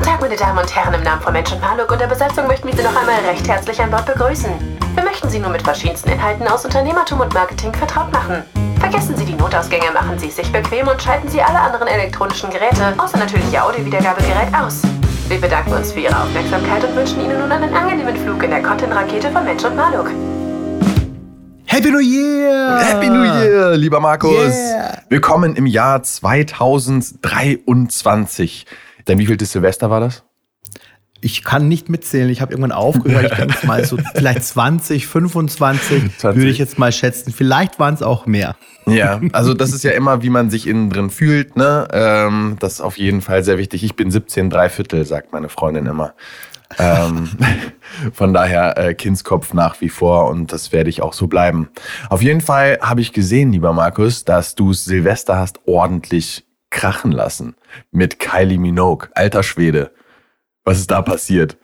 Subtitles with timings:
[0.00, 0.94] Guten Tag, meine Damen und Herren.
[0.94, 3.46] Im Namen von Mensch und Maluk und der Besatzung möchten wir Sie noch einmal recht
[3.46, 4.50] herzlich an Bord begrüßen.
[4.94, 8.42] Wir möchten Sie nur mit verschiedensten Inhalten aus Unternehmertum und Marketing vertraut machen.
[8.78, 12.48] Vergessen Sie die Notausgänge, machen Sie es sich bequem und schalten Sie alle anderen elektronischen
[12.48, 14.80] Geräte, außer natürlich Ihr Audiowiedergabegerät, aus.
[15.28, 18.62] Wir bedanken uns für Ihre Aufmerksamkeit und wünschen Ihnen nun einen angenehmen Flug in der
[18.62, 20.10] Content-Rakete von Mensch und Maluk.
[21.66, 22.78] Happy New Year!
[22.78, 24.32] Happy New Year, lieber Markus.
[24.32, 25.02] Yeah.
[25.10, 28.64] Willkommen im Jahr 2023.
[29.10, 30.22] Denn wie viel Silvester war das?
[31.20, 32.30] Ich kann nicht mitzählen.
[32.30, 33.32] Ich habe irgendwann aufgehört.
[33.32, 36.38] Ich denke mal so vielleicht 20, 25 20.
[36.38, 37.32] würde ich jetzt mal schätzen.
[37.32, 38.54] Vielleicht waren es auch mehr.
[38.86, 41.56] Ja, also das ist ja immer, wie man sich innen drin fühlt.
[41.56, 41.88] Ne?
[41.92, 43.82] Ähm, das ist auf jeden Fall sehr wichtig.
[43.82, 46.14] Ich bin 17 drei Viertel, sagt meine Freundin immer.
[46.78, 47.30] ähm,
[48.12, 51.68] von daher äh, Kindskopf nach wie vor und das werde ich auch so bleiben.
[52.10, 57.56] Auf jeden Fall habe ich gesehen, lieber Markus, dass du Silvester hast ordentlich krachen lassen
[57.90, 59.92] mit Kylie Minogue, alter Schwede.
[60.64, 61.58] Was ist da passiert?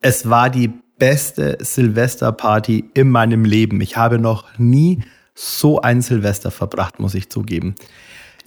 [0.00, 3.80] Es war die beste Silvesterparty in meinem Leben.
[3.80, 7.76] Ich habe noch nie so ein Silvester verbracht, muss ich zugeben.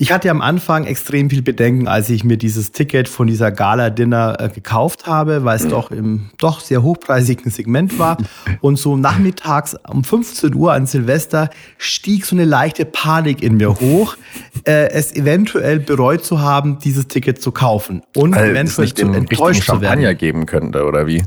[0.02, 4.36] Ich hatte am Anfang extrem viel Bedenken, als ich mir dieses Ticket von dieser Gala-Dinner
[4.40, 8.18] äh, gekauft habe, weil es doch im doch sehr hochpreisigen Segment war.
[8.62, 13.80] Und so nachmittags um 15 Uhr an Silvester stieg so eine leichte Panik in mir
[13.80, 14.18] hoch,
[14.64, 19.06] äh, es eventuell bereut zu haben, dieses Ticket zu kaufen und es eventuell nicht zu
[19.06, 19.84] enttäuscht zu werden.
[19.84, 21.22] Champagner geben könnte, oder wie?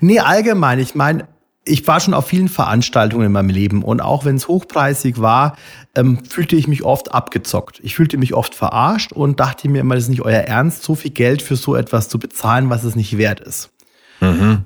[0.00, 0.80] Nee, allgemein.
[0.80, 1.28] Ich meine,
[1.64, 5.56] ich war schon auf vielen Veranstaltungen in meinem Leben und auch wenn es hochpreisig war,
[5.94, 7.80] ähm, fühlte ich mich oft abgezockt.
[7.82, 10.94] Ich fühlte mich oft verarscht und dachte mir immer, das ist nicht euer Ernst, so
[10.94, 13.70] viel Geld für so etwas zu bezahlen, was es nicht wert ist.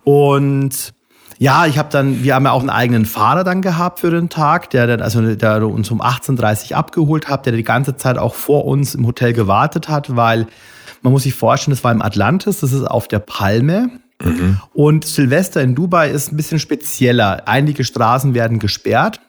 [0.04, 0.94] Und
[1.38, 4.28] ja, ich habe dann, wir haben ja auch einen eigenen Fahrer dann gehabt für den
[4.28, 8.16] Tag, der dann, also der uns um 18.30 Uhr abgeholt hat, der die ganze Zeit
[8.16, 10.46] auch vor uns im Hotel gewartet hat, weil
[11.02, 13.90] man muss sich vorstellen, das war im Atlantis, das ist auf der Palme.
[14.72, 17.42] Und Silvester in Dubai ist ein bisschen spezieller.
[17.46, 19.20] Einige Straßen werden gesperrt.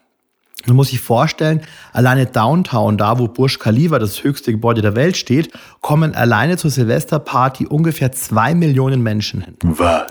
[0.65, 1.61] Man muss sich vorstellen,
[1.91, 5.51] alleine Downtown, da wo Burj Khalifa, das höchste Gebäude der Welt steht,
[5.81, 9.55] kommen alleine zur Silvesterparty ungefähr zwei Millionen Menschen hin.
[9.63, 10.03] Was?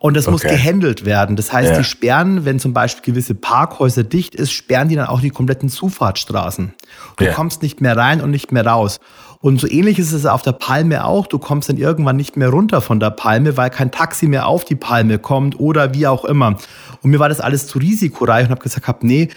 [0.00, 0.54] Und das muss Okay.
[0.54, 1.34] gehandelt werden.
[1.34, 1.78] Das heißt, Ja.
[1.78, 5.68] die sperren, wenn zum Beispiel gewisse Parkhäuser dicht ist, sperren die dann auch die kompletten
[5.68, 6.72] Zufahrtsstraßen.
[7.16, 7.32] Du Ja.
[7.32, 9.00] kommst nicht mehr rein und nicht mehr raus.
[9.40, 11.26] Und so ähnlich ist es auf der Palme auch.
[11.26, 14.64] Du kommst dann irgendwann nicht mehr runter von der Palme, weil kein Taxi mehr auf
[14.64, 16.56] die Palme kommt oder wie auch immer.
[17.02, 19.28] Und mir war das alles zu risikoreich und habe gesagt, hab, nee,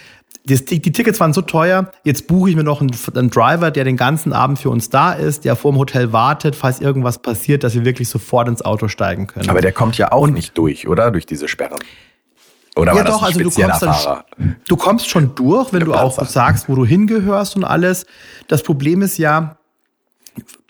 [0.46, 3.70] das, die, die Tickets waren so teuer, jetzt buche ich mir noch einen, einen Driver,
[3.70, 7.20] der den ganzen Abend für uns da ist, der vor dem Hotel wartet, falls irgendwas
[7.20, 9.50] passiert, dass wir wirklich sofort ins Auto steigen können.
[9.50, 11.12] Aber der kommt ja auch nicht durch, oder?
[11.12, 11.80] Durch diese Sperren.
[12.76, 16.24] Oder ja, doch, ein also du kommst, dann, du kommst schon durch, wenn du auch
[16.26, 18.06] sagst, wo du hingehörst und alles.
[18.48, 19.58] Das Problem ist ja,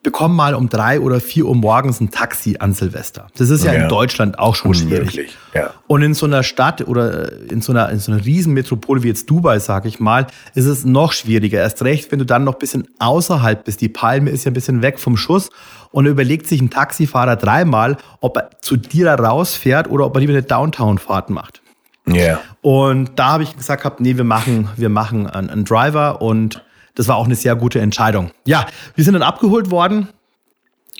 [0.03, 3.27] bekomm mal um drei oder vier Uhr morgens ein Taxi an Silvester.
[3.37, 3.83] Das ist ja, Ja.
[3.83, 5.29] in Deutschland auch schon schwierig.
[5.53, 5.71] Ja.
[5.87, 9.29] Und in so einer Stadt oder in so einer, in so einer Riesenmetropole wie jetzt
[9.29, 10.25] Dubai, sag ich mal,
[10.55, 11.59] ist es noch schwieriger.
[11.59, 13.81] Erst recht, wenn du dann noch ein bisschen außerhalb bist.
[13.81, 15.49] Die Palme ist ja ein bisschen weg vom Schuss.
[15.91, 20.21] Und überlegt sich ein Taxifahrer dreimal, ob er zu dir da rausfährt oder ob er
[20.21, 21.61] lieber eine Downtown-Fahrt macht.
[22.07, 22.39] Ja.
[22.61, 26.63] Und da habe ich gesagt, hab, nee, wir machen, wir machen einen, einen Driver und
[26.95, 28.31] das war auch eine sehr gute Entscheidung.
[28.45, 28.65] Ja,
[28.95, 30.09] wir sind dann abgeholt worden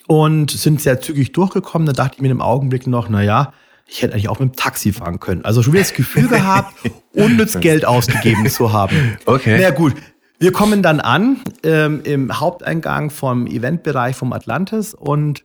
[0.08, 1.86] und sind sehr zügig durchgekommen.
[1.86, 3.54] Da dachte ich mir im Augenblick noch, na ja,
[3.88, 5.44] ich hätte eigentlich auch mit dem Taxi fahren können.
[5.44, 6.74] Also schon wieder das Gefühl gehabt,
[7.14, 9.18] unnütz Geld ausgegeben zu haben.
[9.26, 9.60] Okay.
[9.62, 9.94] Na gut.
[10.40, 15.44] Wir kommen dann an ähm, im Haupteingang vom Eventbereich vom Atlantis und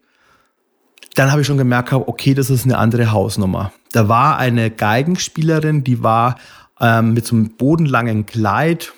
[1.16, 3.72] dann habe ich schon gemerkt, okay, das ist eine andere Hausnummer.
[3.92, 6.36] Da war eine Geigenspielerin, die war
[6.80, 8.92] ähm, mit so einem bodenlangen Kleid,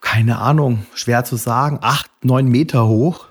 [0.00, 3.28] keine Ahnung, schwer zu sagen, acht, neun Meter hoch.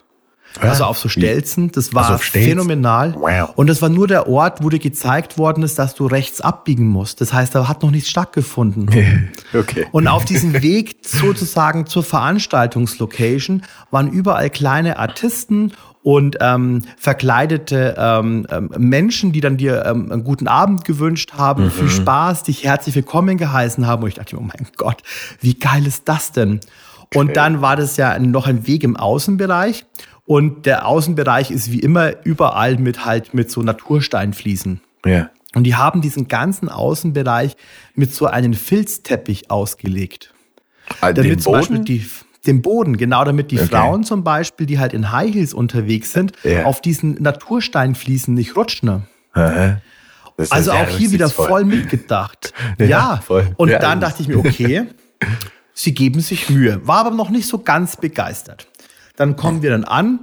[0.59, 1.71] Also auf so Stelzen.
[1.71, 3.15] Das war Also phänomenal.
[3.15, 3.51] Wow.
[3.55, 6.87] Und das war nur der Ort, wo dir gezeigt worden ist, dass du rechts abbiegen
[6.87, 7.21] musst.
[7.21, 8.89] Das heißt, da hat noch nichts stattgefunden.
[9.53, 9.85] Okay.
[9.91, 15.73] Und auf diesem Weg sozusagen zur Veranstaltungslocation waren überall kleine Artisten
[16.07, 21.69] und ähm, verkleidete ähm, ähm, Menschen, die dann dir ähm, einen guten Abend gewünscht haben,
[21.69, 24.03] viel Spaß, dich herzlich willkommen geheißen haben.
[24.03, 25.03] Und ich dachte mir, oh mein Gott,
[25.41, 26.61] wie geil ist das denn?
[27.13, 29.83] Und dann war das ja noch ein Weg im Außenbereich.
[30.23, 34.79] Und der Außenbereich ist wie immer überall mit halt mit so Natursteinfliesen.
[35.05, 35.29] Ja.
[35.55, 37.57] Und die haben diesen ganzen Außenbereich
[37.95, 40.33] mit so einem Filzteppich ausgelegt.
[41.01, 41.85] Ah, Damit zum Beispiel Boden?
[41.85, 42.05] die,
[42.47, 43.67] den Boden, genau, damit die Okay.
[43.67, 46.63] Frauen zum Beispiel, die halt in High Heels unterwegs sind, Ja.
[46.65, 49.03] auf diesen Natursteinfliesen nicht rutschen.
[49.33, 49.81] Aha.
[50.37, 52.53] Ist Also auch hier wieder voll mitgedacht.
[52.79, 53.53] Ja, ja, voll.
[53.57, 54.85] Und Ja, dann dachte ich mir, okay,
[55.73, 56.79] sie geben sich Mühe.
[56.87, 58.67] War aber noch nicht so ganz begeistert.
[59.15, 60.19] Dann kommen wir dann an.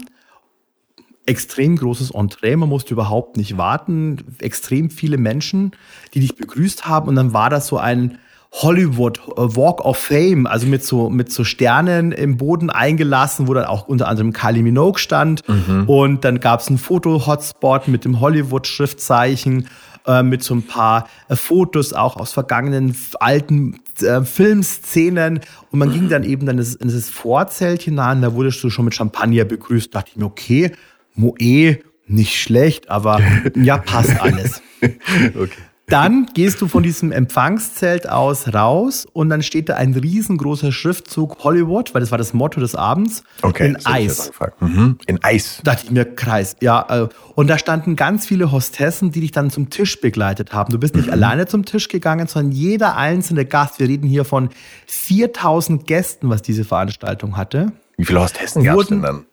[1.27, 5.73] extrem großes Entree, man musste überhaupt nicht warten, extrem viele Menschen,
[6.13, 8.19] die dich begrüßt haben und dann war das so ein
[8.63, 13.55] Hollywood äh, Walk of Fame, also mit so, mit so Sternen im Boden eingelassen, wo
[13.55, 15.47] dann auch unter anderem Kylie Minogue stand.
[15.49, 15.89] Mhm.
[15.89, 19.69] Und dann gab es einen Foto-Hotspot mit dem Hollywood-Schriftzeichen,
[20.07, 25.41] äh, mit so ein paar äh, Fotos auch aus vergangenen alten äh, Filmszenen.
[25.73, 28.95] Und man ging dann eben dann in das Vorzelt hinein, da wurdest du schon mit
[28.95, 29.93] Champagner begrüßt.
[29.93, 30.73] Da dachte ich mir, okay,
[31.15, 33.21] Moe, nicht schlecht, aber
[33.57, 34.63] ja, passt alles.
[34.81, 35.51] okay.
[35.87, 41.45] Dann gehst du von diesem Empfangszelt aus raus und dann steht da ein riesengroßer Schriftzug
[41.45, 44.33] Hollywood, weil das war das Motto des Abends, okay, in Eis.
[44.61, 44.99] Mhm.
[45.07, 45.61] In Eis.
[45.63, 46.87] Da dachte ich mir, Kreis, ja.
[46.89, 50.73] Äh, und da standen ganz viele Hostessen, die dich dann zum Tisch begleitet haben.
[50.73, 51.13] Du bist nicht mhm.
[51.13, 54.49] alleine zum Tisch gegangen, sondern jeder einzelne Gast, wir reden hier von
[54.87, 57.73] 4000 Gästen, was diese Veranstaltung hatte.
[57.99, 59.27] Wie viele Hostessen gab es denn dann?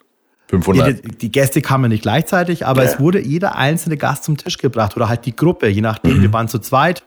[0.52, 1.04] 500.
[1.06, 2.92] Die, die, Gäste kamen nicht gleichzeitig, aber ja.
[2.92, 6.18] es wurde jeder einzelne Gast zum Tisch gebracht oder halt die Gruppe, je nachdem.
[6.18, 6.22] Mhm.
[6.22, 7.04] Wir waren zu zweit,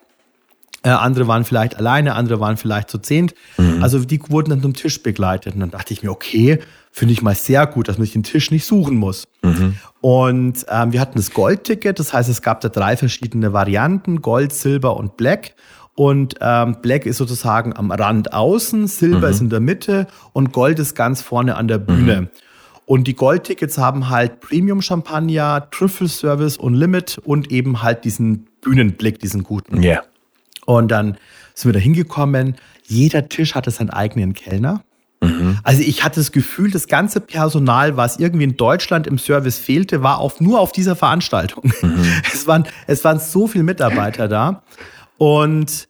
[0.82, 3.34] äh, andere waren vielleicht alleine, andere waren vielleicht zu zehnt.
[3.56, 3.82] Mhm.
[3.82, 5.54] Also die wurden dann zum Tisch begleitet.
[5.54, 6.58] Und dann dachte ich mir, okay,
[6.90, 9.24] finde ich mal sehr gut, dass man sich den Tisch nicht suchen muss.
[9.42, 9.76] Mhm.
[10.00, 14.52] Und ähm, wir hatten das Goldticket, das heißt, es gab da drei verschiedene Varianten, Gold,
[14.52, 15.54] Silber und Black.
[15.96, 19.32] Und ähm, Black ist sozusagen am Rand außen, Silber mhm.
[19.32, 22.28] ist in der Mitte und Gold ist ganz vorne an der Bühne.
[22.86, 28.46] Und die Goldtickets haben halt Premium Champagner, Trüffel Service und Limit und eben halt diesen
[28.60, 29.82] Bühnenblick, diesen guten.
[29.82, 29.90] Ja.
[29.90, 30.04] Yeah.
[30.66, 31.16] Und dann
[31.54, 32.56] sind wir da hingekommen.
[32.84, 34.82] Jeder Tisch hatte seinen eigenen Kellner.
[35.22, 35.58] Mhm.
[35.62, 40.02] Also ich hatte das Gefühl, das ganze Personal, was irgendwie in Deutschland im Service fehlte,
[40.02, 41.72] war auf, nur auf dieser Veranstaltung.
[41.80, 42.04] Mhm.
[42.32, 44.62] Es, waren, es waren so viele Mitarbeiter da.
[45.16, 45.88] Und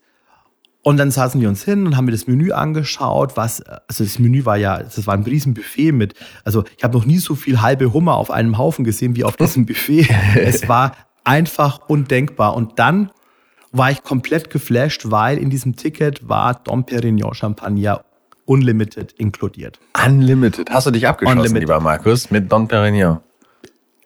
[0.84, 4.18] und dann saßen wir uns hin und haben mir das Menü angeschaut, was, also das
[4.18, 6.14] Menü war ja, das war ein Riesenbuffet mit,
[6.44, 9.36] also ich habe noch nie so viel halbe Hummer auf einem Haufen gesehen wie auf
[9.36, 10.06] diesem Buffet.
[10.36, 10.92] es war
[11.24, 12.54] einfach undenkbar.
[12.54, 13.10] Und dann
[13.72, 18.04] war ich komplett geflasht, weil in diesem Ticket war Dom Perignon Champagner
[18.44, 19.80] Unlimited inkludiert.
[20.06, 20.68] Unlimited.
[20.68, 21.62] Hast du dich abgeschossen, Unlimited.
[21.62, 23.20] lieber Markus, mit Don Perignon?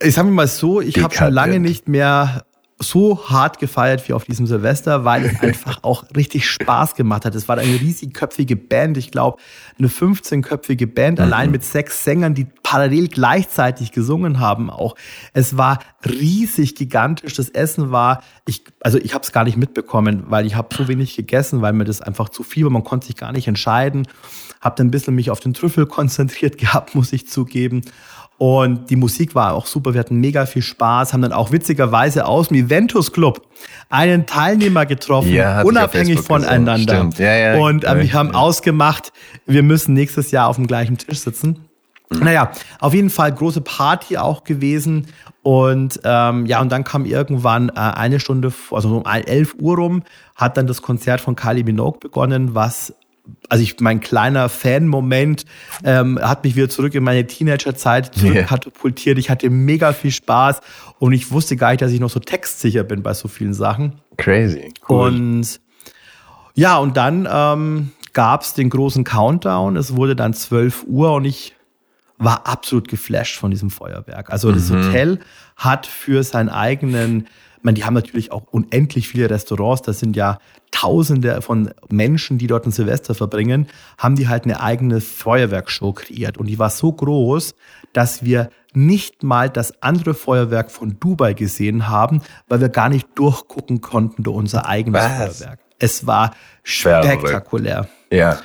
[0.01, 2.45] Ich sage mal so, ich habe schon lange nicht mehr
[2.81, 7.35] so hart gefeiert wie auf diesem Silvester, weil es einfach auch richtig Spaß gemacht hat.
[7.35, 9.39] Es war eine riesigköpfige Band, ich glaube
[9.79, 11.25] eine 15-köpfige Band, mhm.
[11.25, 14.95] allein mit sechs Sängern, die parallel gleichzeitig gesungen haben auch.
[15.33, 17.35] Es war riesig gigantisch.
[17.35, 20.87] Das Essen war, ich, also ich habe es gar nicht mitbekommen, weil ich habe so
[20.87, 22.71] wenig gegessen, weil mir das einfach zu viel war.
[22.71, 24.07] Man konnte sich gar nicht entscheiden.
[24.61, 27.83] Habe dann ein bisschen mich auf den Trüffel konzentriert gehabt, muss ich zugeben.
[28.39, 29.95] Und die Musik war auch super.
[29.95, 33.43] Wir hatten mega viel Spaß, haben dann auch witzigerweise aus dem Eventus Club
[33.91, 37.11] einen Teilnehmer getroffen, ja, unabhängig voneinander.
[37.19, 39.13] Ja, ja, und äh, wir haben ausgemacht,
[39.47, 41.69] wir müssen nächstes Jahr auf dem gleichen Tisch sitzen.
[42.11, 42.19] Mhm.
[42.21, 45.09] Naja, auf jeden Fall große Party auch gewesen.
[45.43, 50.03] Und ähm, ja, und dann kam irgendwann äh, eine Stunde, also um 11 Uhr rum,
[50.37, 52.95] hat dann das Konzert von Kylie Minogue begonnen, was
[53.49, 55.45] also ich, mein kleiner Fan-Moment
[55.85, 59.17] ähm, hat mich wieder zurück in meine Teenagerzeit zurückkatapultiert.
[59.17, 59.21] Yeah.
[59.21, 60.61] Ich hatte mega viel Spaß
[60.99, 64.01] und ich wusste gar nicht, dass ich noch so textsicher bin bei so vielen Sachen.
[64.17, 64.73] Crazy.
[64.89, 65.09] Cool.
[65.09, 65.61] Und
[66.55, 69.77] ja, und dann ähm, gab es den großen Countdown.
[69.77, 71.55] Es wurde dann 12 Uhr und ich
[72.19, 74.31] war absolut geflasht von diesem Feuerwerk.
[74.31, 74.87] Also das mhm.
[74.87, 75.19] Hotel
[75.57, 77.29] hat für seinen eigenen
[77.65, 79.83] meine, die haben natürlich auch unendlich viele Restaurants.
[79.83, 80.39] Das sind ja
[80.71, 86.37] Tausende von Menschen, die dort ein Silvester verbringen, haben die halt eine eigene Feuerwerkshow kreiert.
[86.37, 87.55] Und die war so groß,
[87.95, 93.09] dass wir nicht mal das andere Feuerwerk von Dubai gesehen haben, weil wir gar nicht
[93.15, 95.39] durchgucken konnten durch unser eigenes Was?
[95.39, 95.61] Feuerwerk.
[95.79, 97.89] Es war spektakulär.
[98.13, 98.39] Ja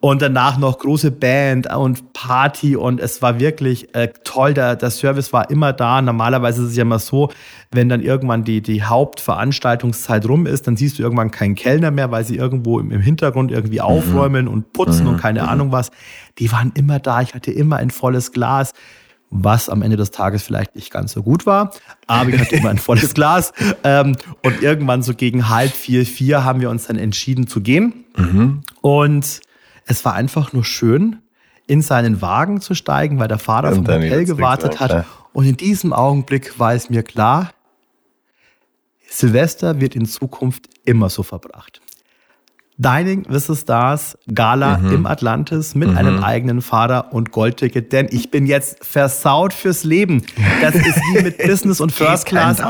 [0.00, 4.54] und danach noch große Band und Party und es war wirklich äh, toll.
[4.54, 6.00] Der, der Service war immer da.
[6.00, 7.30] Normalerweise ist es ja immer so,
[7.72, 12.12] wenn dann irgendwann die, die Hauptveranstaltungszeit rum ist, dann siehst du irgendwann keinen Kellner mehr,
[12.12, 13.86] weil sie irgendwo im, im Hintergrund irgendwie mhm.
[13.86, 14.52] aufräumen mhm.
[14.52, 15.14] und putzen mhm.
[15.14, 15.48] und keine mhm.
[15.48, 15.90] Ahnung was.
[16.38, 17.20] Die waren immer da.
[17.20, 18.74] Ich hatte immer ein volles Glas
[19.30, 21.72] was am Ende des Tages vielleicht nicht ganz so gut war,
[22.06, 23.52] aber ich hatte immer ein volles Glas.
[23.84, 28.06] Ähm, und irgendwann so gegen halb vier, vier haben wir uns dann entschieden zu gehen.
[28.16, 28.62] Mhm.
[28.80, 29.40] Und
[29.88, 31.16] es war einfach nur schön,
[31.66, 35.06] in seinen Wagen zu steigen, weil der Fahrer vom Hotel gewartet hat.
[35.32, 37.52] Und in diesem Augenblick war es mir klar,
[39.08, 41.80] Silvester wird in Zukunft immer so verbracht.
[42.76, 44.92] Dining with the Stars Gala mhm.
[44.92, 45.96] im Atlantis mit mhm.
[45.96, 50.22] einem eigenen Fahrer und Goldticket, denn ich bin jetzt versaut fürs Leben.
[50.60, 52.60] Das ist wie mit Business und First Class.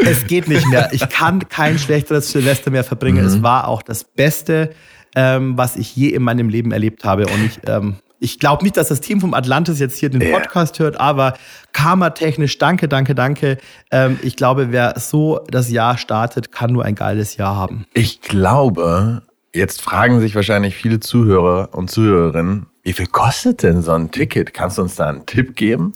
[0.00, 0.92] Es geht nicht mehr.
[0.92, 3.22] Ich kann kein schlechteres Silvester mehr verbringen.
[3.22, 3.28] Mhm.
[3.28, 4.70] Es war auch das beste
[5.14, 7.26] ähm, was ich je in meinem Leben erlebt habe.
[7.26, 10.38] Und ich, ähm, Ich glaube nicht, dass das Team vom Atlantis jetzt hier den Ja.
[10.38, 11.34] Podcast hört, aber
[11.72, 13.58] karmatechnisch, danke, danke, danke.
[13.90, 17.84] Ähm, ich glaube, wer so das Jahr startet, kann nur ein geiles Jahr haben.
[17.94, 23.90] Ich glaube, jetzt fragen sich wahrscheinlich viele Zuhörer und Zuhörerinnen, wie viel kostet denn so
[23.92, 24.54] ein Ticket?
[24.54, 25.92] Kannst du uns da einen Tipp geben?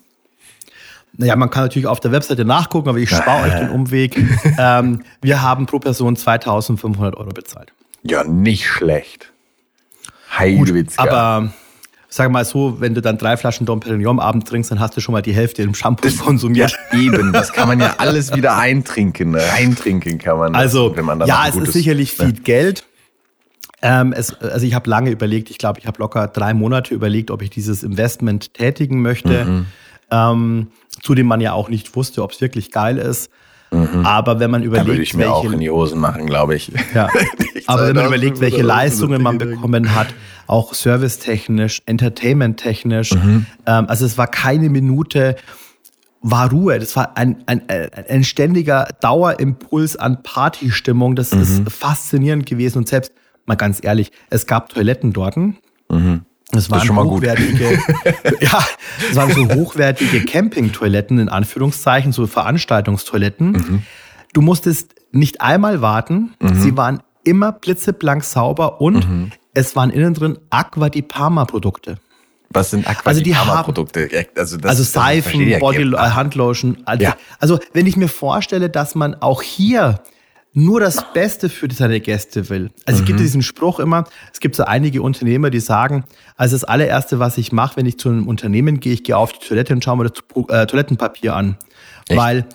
[1.19, 4.17] Naja, man kann natürlich auf der Webseite nachgucken, aber ich spare euch den Umweg.
[4.59, 7.73] ähm, wir haben pro Person 2500 Euro bezahlt.
[8.09, 9.33] Ja, nicht schlecht.
[10.37, 11.03] Heidewitzka.
[11.03, 11.53] Aber
[12.09, 14.97] sag mal so, wenn du dann drei Flaschen Dom Perignon am Abend trinkst, dann hast
[14.97, 16.77] du schon mal die Hälfte im Shampoo konsumiert.
[16.93, 19.31] Ja, eben, das kann man ja alles wieder eintrinken.
[19.33, 19.39] ne?
[19.43, 20.53] Reintrinken kann man.
[20.53, 22.33] das, Also, wenn man dann ja, es gutes- ist sicherlich viel ne?
[22.35, 22.85] Geld.
[23.83, 27.31] Ähm, es, also ich habe lange überlegt, ich glaube, ich habe locker drei Monate überlegt,
[27.31, 29.67] ob ich dieses Investment tätigen möchte, Mhm.
[30.11, 30.67] ähm,
[31.03, 33.31] zu dem man ja auch nicht wusste, ob es wirklich geil ist.
[33.71, 34.67] Aber wenn man Mhm.
[34.67, 36.73] Da würde überlegt, ich mir auch in welche, die Hosen machen, glaube ich.
[36.95, 37.09] ja,
[37.67, 40.09] aber wenn man 2000 überlegt, welche Leistungen man bekommen hat,
[40.47, 43.47] auch servicetechnisch, entertainmenttechnisch, Mhm.
[43.67, 45.37] ähm, also es war keine Minute,
[46.23, 46.79] war Ruhe.
[46.79, 51.15] Das war ein, ein, ein, ein ständiger Dauerimpuls an Partystimmung.
[51.17, 51.43] Das Mhm.
[51.43, 52.79] ist faszinierend gewesen.
[52.79, 53.13] Und selbst,
[53.47, 55.37] mal ganz ehrlich, es gab Toiletten dort.
[55.37, 56.23] Mhm.
[56.95, 57.13] Mal gut.
[57.19, 57.79] hochwertige,
[58.41, 58.65] ja,
[59.09, 63.51] das waren so hochwertige Campingtoiletten in Anführungszeichen, so Veranstaltungstoiletten.
[63.53, 63.83] Mhm.
[64.33, 66.35] Du musstest nicht einmal warten.
[66.55, 69.33] Sie waren immer blitzeblank sauber und Mhm.
[69.55, 71.99] es waren innen drin Aqua di Parma Produkte.
[72.51, 74.09] Was sind Aqua Also die Produkte?
[74.37, 76.79] Also, das, Also Seifen, Body, Handlotion.
[76.85, 77.17] Also, Ja.
[77.41, 80.01] also wenn ich mir vorstelle, dass man auch hier
[80.59, 82.71] nur das Beste für seine Gäste will.
[82.87, 83.05] Also es Mhm.
[83.05, 86.05] gibt diesen Spruch immer, es gibt so einige Unternehmer, die sagen,
[86.37, 89.33] also das allererste, was ich mache, wenn ich zu einem Unternehmen gehe, ich gehe auf
[89.35, 91.59] die Toilette und schaue mir das äh, Toilettenpapier an.
[92.09, 92.19] Echt?
[92.19, 92.47] Weil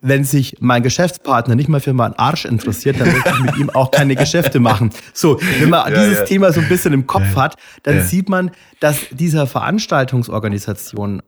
[0.00, 3.70] wenn sich mein Geschäftspartner nicht mal für meinen Arsch interessiert, dann möchte ich mit ihm
[3.70, 4.90] auch keine Geschäfte machen.
[5.12, 6.24] So, wenn man Ja, dieses ja.
[6.26, 8.02] Thema so ein bisschen im Kopf hat, dann Ja.
[8.04, 11.22] sieht man, dass dieser Veranstaltungsorganisation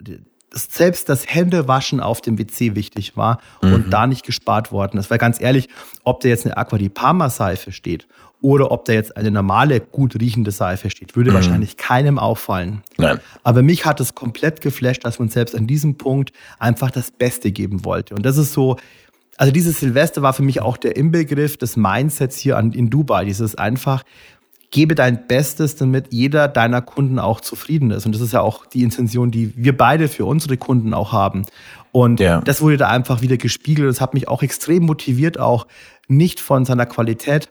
[0.52, 5.11] selbst das Händewaschen auf dem WC wichtig war und da nicht gespart worden ist.
[5.11, 5.69] Weil ganz ehrlich,
[6.04, 8.07] ob da jetzt eine Aqua di Parma Seife steht
[8.42, 12.83] oder ob da jetzt eine normale, gut riechende Seife steht, würde wahrscheinlich keinem auffallen.
[12.97, 13.21] Nein.
[13.42, 17.52] Aber mich hat es komplett geflasht, dass man selbst an diesem Punkt einfach das Beste
[17.52, 18.14] geben wollte.
[18.14, 18.76] Und das ist so,
[19.37, 23.25] also dieses Silvester war für mich auch der Inbegriff des Mindsets hier an, in Dubai.
[23.25, 24.04] Dieses einfach,
[24.71, 28.07] gebe dein Bestes, damit jeder deiner Kunden auch zufrieden ist.
[28.07, 31.45] Und das ist ja auch die Intention, die wir beide für unsere Kunden auch haben.
[31.93, 32.41] Und Ja.
[32.41, 33.89] das wurde da einfach wieder gespiegelt.
[33.89, 35.67] Das hat mich auch extrem motiviert, auch
[36.07, 37.49] nicht von seiner Qualität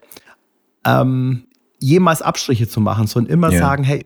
[0.86, 1.44] ähm,
[1.80, 3.60] jemals Abstriche zu machen, sondern immer Ja.
[3.60, 4.06] sagen, hey,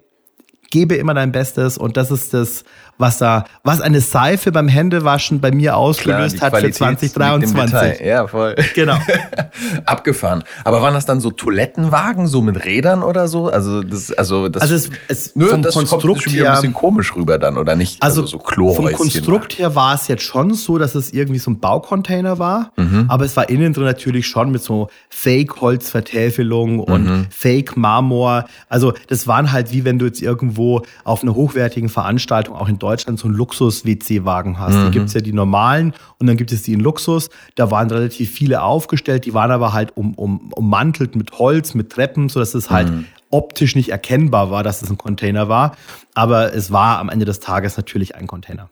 [0.72, 2.64] gebe immer dein Bestes und das ist das,
[2.98, 7.02] was da, was eine Seife beim Händewaschen bei mir Klar, ausgelöst die hat für Qualität
[7.02, 7.72] liegt im 2023.
[7.98, 8.08] Detail.
[8.08, 8.56] Ja, voll.
[8.76, 8.98] Genau.
[9.86, 10.44] Abgefahren.
[10.64, 13.48] Aber waren das dann so Toilettenwagen, so mit Rädern oder so?
[13.50, 16.56] Also das, also das, Also es, es Nö, vom das kommt Konstrukt schon wieder ein
[16.56, 18.02] bisschen komisch rüber dann, oder nicht?
[18.02, 18.94] also, so vom Klohäuschen.
[18.98, 23.06] Konstrukt her war es jetzt schon so, dass es irgendwie so ein Baucontainer war, Mhm.
[23.08, 27.28] aber es war innen drin natürlich schon mit so Fake-Holzvertäfelung und Mhm.
[27.30, 28.46] Fake-Marmor.
[28.70, 32.80] Also das waren halt wie wenn du jetzt irgendwo auf einer hochwertigen Veranstaltung, auch in
[32.84, 34.76] Deutschland, so einen Luxus-WC-Wagen hast.
[34.76, 34.84] Mhm.
[34.84, 37.30] Da gibt's ja die normalen und dann gibt es die in Luxus.
[37.56, 41.90] Da waren relativ viele aufgestellt, die waren aber halt um, um, ummantelt mit Holz, mit
[41.92, 43.06] Treppen, sodass es halt Mhm.
[43.30, 45.76] optisch nicht erkennbar war, dass es ein Container war.
[46.14, 48.70] Aber es war am Ende des Tages natürlich ein Container.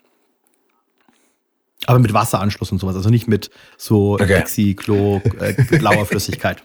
[1.88, 4.38] Aber mit Wasseranschluss und sowas, also nicht mit so Okay.
[4.38, 6.62] Dixie-Klo, äh, blauer Flüssigkeit.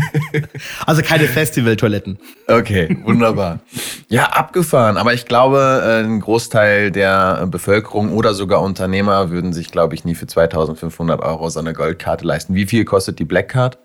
[0.86, 2.18] also keine Festivaltoiletten.
[2.48, 3.60] Okay, wunderbar.
[4.08, 4.96] ja, abgefahren.
[4.96, 9.94] Aber ich glaube, äh, ein Großteil der äh, Bevölkerung oder sogar Unternehmer würden sich, glaube
[9.94, 12.54] ich, nie für 2500 Euro so eine Goldkarte leisten.
[12.54, 13.78] Wie viel kostet die Black Card?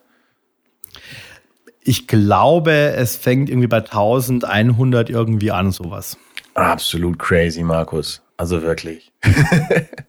[1.82, 6.18] Ich glaube, es fängt irgendwie bei 1100 irgendwie an, sowas.
[6.56, 8.22] Absolut crazy, Markus.
[8.38, 9.12] Also wirklich.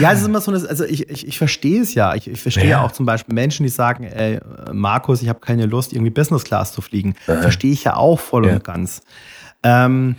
[0.00, 2.14] Ja, es ist immer so, eine, also ich, ich, ich verstehe es ja.
[2.14, 2.82] Ich, ich verstehe Ja.
[2.82, 4.38] auch zum Beispiel Menschen, die sagen, ey,
[4.72, 7.14] Markus, ich habe keine Lust, irgendwie Business Class zu fliegen.
[7.24, 8.54] Verstehe ich ja auch voll Ja.
[8.54, 9.00] und ganz.
[9.62, 10.16] Ähm,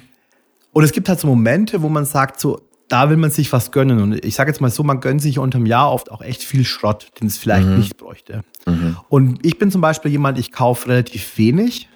[0.71, 3.71] und es gibt halt so Momente, wo man sagt, so, da will man sich was
[3.71, 3.99] gönnen.
[4.01, 6.63] Und ich sage jetzt mal so, man gönnt sich unterm Jahr oft auch echt viel
[6.65, 8.43] Schrott, den es vielleicht nicht bräuchte.
[9.09, 11.89] Und ich bin zum Beispiel jemand, ich kaufe relativ wenig.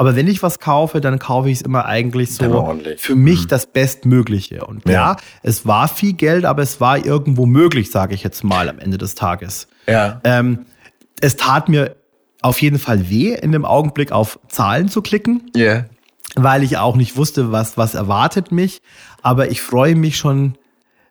[0.00, 3.66] Aber wenn ich was kaufe, dann kaufe ich es immer eigentlich so für mich das
[3.66, 4.64] Bestmögliche.
[4.64, 4.92] Und ja.
[4.92, 5.16] Ja.
[5.42, 8.96] es war viel Geld, aber es war irgendwo möglich, sage ich jetzt mal am Ende
[8.96, 9.68] des Tages.
[9.86, 10.22] Ja.
[10.24, 10.60] Ähm,
[11.20, 11.96] es tat mir
[12.40, 15.84] auf jeden Fall weh, in dem Augenblick auf Zahlen zu klicken, Ja.
[16.34, 18.80] weil ich auch nicht wusste, was, was erwartet mich.
[19.20, 20.54] Aber ich freue mich schon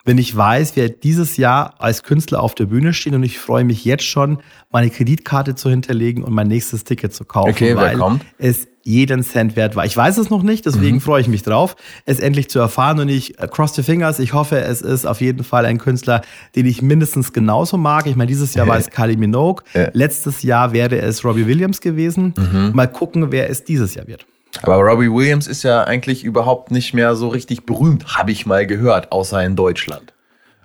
[0.06, 3.64] wenn ich weiß, wer dieses Jahr als Künstler auf der Bühne steht und ich freue
[3.64, 4.40] mich jetzt schon,
[4.72, 8.26] meine Kreditkarte zu hinterlegen und mein nächstes Ticket zu kaufen, okay, weil wer kommt?
[8.38, 9.86] es jeden Cent wert war.
[9.86, 11.02] Ich weiß es noch nicht, deswegen mhm.
[11.02, 11.76] freue ich mich drauf,
[12.06, 14.20] es endlich zu erfahren und ich äh, cross the fingers.
[14.20, 16.22] Ich hoffe, es ist auf jeden Fall ein Künstler,
[16.56, 18.08] den ich mindestens genauso mag.
[18.08, 19.64] Ich meine, dieses Jahr war es Kylie Minogue,
[19.94, 22.34] letztes Jahr wäre es Robbie Williams gewesen.
[22.38, 22.72] Mhm.
[22.74, 24.26] Mal gucken, wer es dieses Jahr wird.
[24.62, 28.66] Aber Robbie Williams ist ja eigentlich überhaupt nicht mehr so richtig berühmt, habe ich mal
[28.66, 30.14] gehört, außer in Deutschland.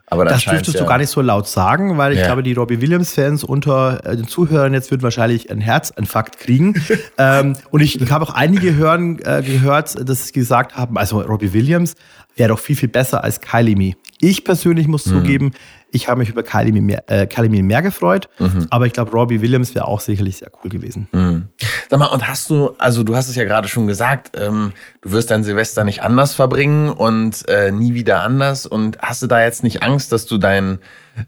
[0.07, 2.27] Aber das dürftest ja du gar nicht so laut sagen, weil ich ja.
[2.27, 6.75] glaube, die Robbie Williams-Fans unter äh, den Zuhörern jetzt würden wahrscheinlich einen Herzinfarkt kriegen.
[7.19, 11.21] ähm, und ich, ich habe auch einige hören, äh, gehört, dass sie gesagt haben, also
[11.21, 11.95] Robbie Williams
[12.37, 13.93] wäre doch viel, viel besser als Kylie Me.
[14.21, 15.11] Ich persönlich muss mhm.
[15.11, 15.53] zugeben,
[15.91, 18.67] ich habe mich über Kylie Me mehr, äh, Kylie Me mehr gefreut, mhm.
[18.71, 21.09] aber ich glaube, Robbie Williams wäre auch sicherlich sehr cool gewesen.
[21.13, 21.49] Mhm.
[21.95, 24.73] Sag mal, und hast du, also du hast es ja gerade schon gesagt, ähm,
[25.03, 28.67] du wirst dein Silvester nicht anders verbringen und äh, nie wieder anders.
[28.67, 30.81] Und hast du da jetzt nicht Angst, dass du dein,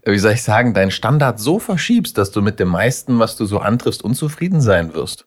[0.03, 3.37] äh, wie soll ich sagen, deinen Standard so verschiebst, dass du mit dem meisten, was
[3.37, 5.25] du so antriffst, unzufrieden sein wirst?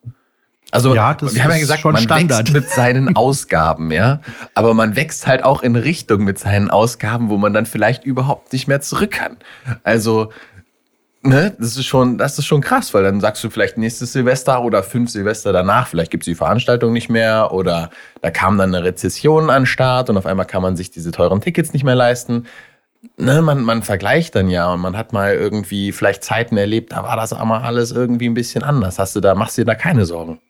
[0.72, 2.40] Also ja, das wir haben ja gesagt, man Standard.
[2.40, 4.20] wächst mit seinen Ausgaben, ja.
[4.54, 8.52] Aber man wächst halt auch in Richtung mit seinen Ausgaben, wo man dann vielleicht überhaupt
[8.52, 9.38] nicht mehr zurück kann.
[9.84, 10.32] Also,
[11.22, 14.62] ne, das ist schon, das ist schon krass, weil dann sagst du vielleicht nächstes Silvester
[14.62, 17.90] oder fünf Silvester danach, vielleicht gibt's die Veranstaltung nicht mehr oder
[18.22, 21.40] da kam dann eine Rezession an Start und auf einmal kann man sich diese teuren
[21.40, 22.46] Tickets nicht mehr leisten.
[23.16, 27.02] Ne, man, man vergleicht dann ja und man hat mal irgendwie vielleicht Zeiten erlebt, da
[27.02, 28.98] war das aber alles irgendwie ein bisschen anders.
[28.98, 30.40] Hast du da, machst du dir da keine Sorgen?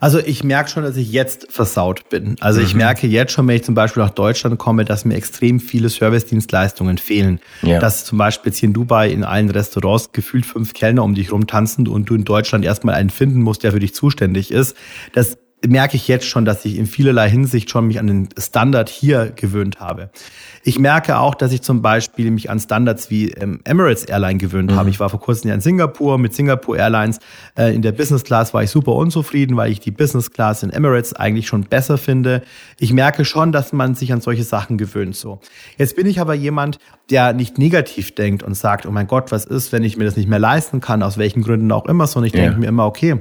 [0.00, 2.36] Also ich merke schon, dass ich jetzt versaut bin.
[2.40, 2.78] Also ich mhm.
[2.78, 6.98] merke jetzt schon, wenn ich zum Beispiel nach Deutschland komme, dass mir extrem viele Servicedienstleistungen
[6.98, 7.40] fehlen.
[7.62, 7.78] Ja.
[7.78, 11.32] Dass zum Beispiel jetzt hier in Dubai in allen Restaurants gefühlt fünf Kellner um dich
[11.32, 14.76] rum tanzen und du in Deutschland erstmal einen finden musst, der für dich zuständig ist.
[15.12, 18.88] Das merke ich jetzt schon, dass ich in vielerlei Hinsicht schon mich an den Standard
[18.88, 20.10] hier gewöhnt habe.
[20.62, 24.72] Ich merke auch, dass ich zum Beispiel mich an Standards wie ähm, Emirates Airline gewöhnt
[24.72, 24.76] mhm.
[24.76, 24.90] habe.
[24.90, 27.20] Ich war vor kurzem ja in Singapur mit Singapore Airlines.
[27.56, 30.70] Äh, in der Business Class war ich super unzufrieden, weil ich die Business Class in
[30.70, 32.42] Emirates eigentlich schon besser finde.
[32.78, 35.40] Ich merke schon, dass man sich an solche Sachen gewöhnt so.
[35.78, 36.78] Jetzt bin ich aber jemand,
[37.10, 40.16] der nicht negativ denkt und sagt, oh mein Gott, was ist, wenn ich mir das
[40.16, 42.44] nicht mehr leisten kann, aus welchen Gründen auch immer, sondern ich yeah.
[42.44, 43.20] denke mir immer, okay,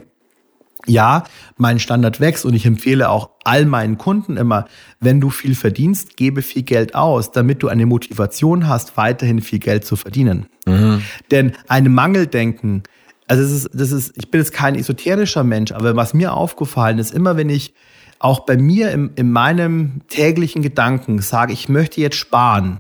[0.86, 1.24] ja,
[1.58, 4.66] mein Standard wächst und ich empfehle auch all meinen Kunden immer,
[5.00, 9.60] wenn du viel verdienst, gebe viel Geld aus, damit du eine Motivation hast, weiterhin viel
[9.60, 10.48] Geld zu verdienen.
[10.66, 11.02] Mhm.
[11.32, 12.84] Denn ein Mangeldenken,
[13.28, 17.00] also das ist, das ist, ich bin jetzt kein esoterischer Mensch, aber was mir aufgefallen
[17.00, 17.74] ist, immer wenn ich
[18.20, 22.80] auch bei mir im, in meinem täglichen Gedanken sage, ich möchte jetzt sparen,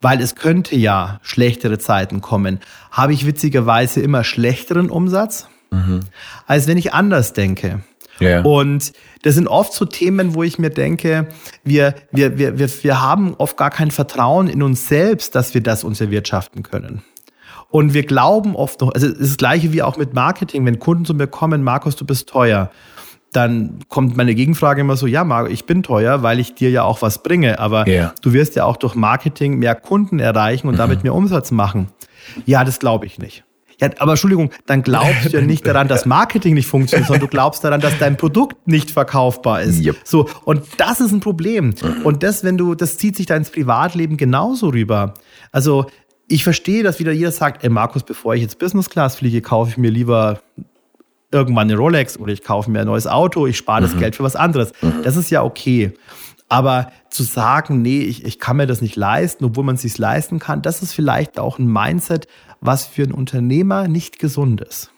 [0.00, 6.00] weil es könnte ja schlechtere Zeiten kommen, habe ich witzigerweise immer schlechteren Umsatz mhm.
[6.46, 7.80] als wenn ich anders denke.
[8.20, 8.44] Yeah.
[8.44, 11.26] Und das sind oft so Themen, wo ich mir denke,
[11.64, 15.62] wir, wir, wir, wir, wir haben oft gar kein Vertrauen in uns selbst, dass wir
[15.62, 17.02] das uns erwirtschaften können.
[17.70, 20.78] Und wir glauben oft noch, also es ist das gleiche wie auch mit Marketing, wenn
[20.78, 22.70] Kunden zu mir kommen, Markus, du bist teuer,
[23.32, 26.84] dann kommt meine Gegenfrage immer so, ja, Marco, ich bin teuer, weil ich dir ja
[26.84, 28.14] auch was bringe, aber yeah.
[28.22, 30.78] du wirst ja auch durch Marketing mehr Kunden erreichen und mhm.
[30.78, 31.88] damit mehr Umsatz machen.
[32.46, 33.43] Ja, das glaube ich nicht.
[33.80, 37.28] Ja, aber Entschuldigung, dann glaubst du ja nicht daran, dass Marketing nicht funktioniert, sondern du
[37.28, 39.84] glaubst daran, dass dein Produkt nicht verkaufbar ist.
[39.84, 39.96] Yep.
[40.04, 41.74] So, und das ist ein Problem.
[42.04, 45.14] Und das, wenn du, das zieht sich da ins Privatleben genauso rüber.
[45.52, 45.86] Also,
[46.26, 49.70] ich verstehe, dass wieder jeder sagt, ey Markus, bevor ich jetzt Business Class fliege, kaufe
[49.70, 50.40] ich mir lieber
[51.30, 53.98] irgendwann eine Rolex oder ich kaufe mir ein neues Auto, ich spare das mhm.
[53.98, 54.72] Geld für was anderes.
[54.80, 55.02] Mhm.
[55.02, 55.92] Das ist ja okay.
[56.48, 59.98] Aber zu sagen, nee, ich, ich kann mir das nicht leisten, obwohl man es sich
[59.98, 62.28] leisten kann, das ist vielleicht auch ein Mindset,
[62.64, 64.90] was für einen Unternehmer nicht gesund ist.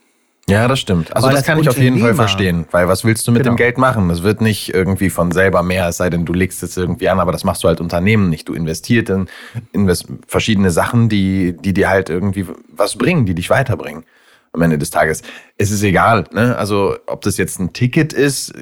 [0.48, 1.14] Ja, das stimmt.
[1.14, 3.54] Also weil das kann ich auf jeden Fall verstehen, weil was willst du mit genau.
[3.54, 4.08] dem Geld machen?
[4.08, 7.18] Das wird nicht irgendwie von selber mehr, es sei denn, du legst es irgendwie an,
[7.18, 8.48] aber das machst du halt Unternehmen nicht.
[8.48, 9.26] Du investierst in
[9.72, 14.04] invest verschiedene Sachen, die, die dir halt irgendwie was bringen, die dich weiterbringen
[14.52, 15.22] am Ende des Tages.
[15.58, 16.56] Es ist egal, ne?
[16.56, 18.54] Also ob das jetzt ein Ticket ist,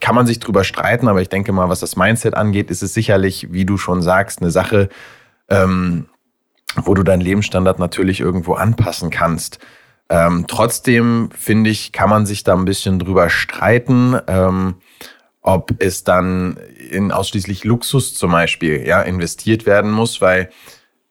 [0.00, 2.92] kann man sich drüber streiten, aber ich denke mal, was das Mindset angeht, ist es
[2.92, 4.88] sicherlich, wie du schon sagst, eine Sache,
[5.48, 6.06] ähm,
[6.84, 9.58] wo du deinen Lebensstandard natürlich irgendwo anpassen kannst.
[10.08, 14.76] Ähm, trotzdem finde ich, kann man sich da ein bisschen drüber streiten, ähm,
[15.40, 16.58] ob es dann
[16.90, 20.50] in ausschließlich Luxus zum Beispiel ja investiert werden muss, weil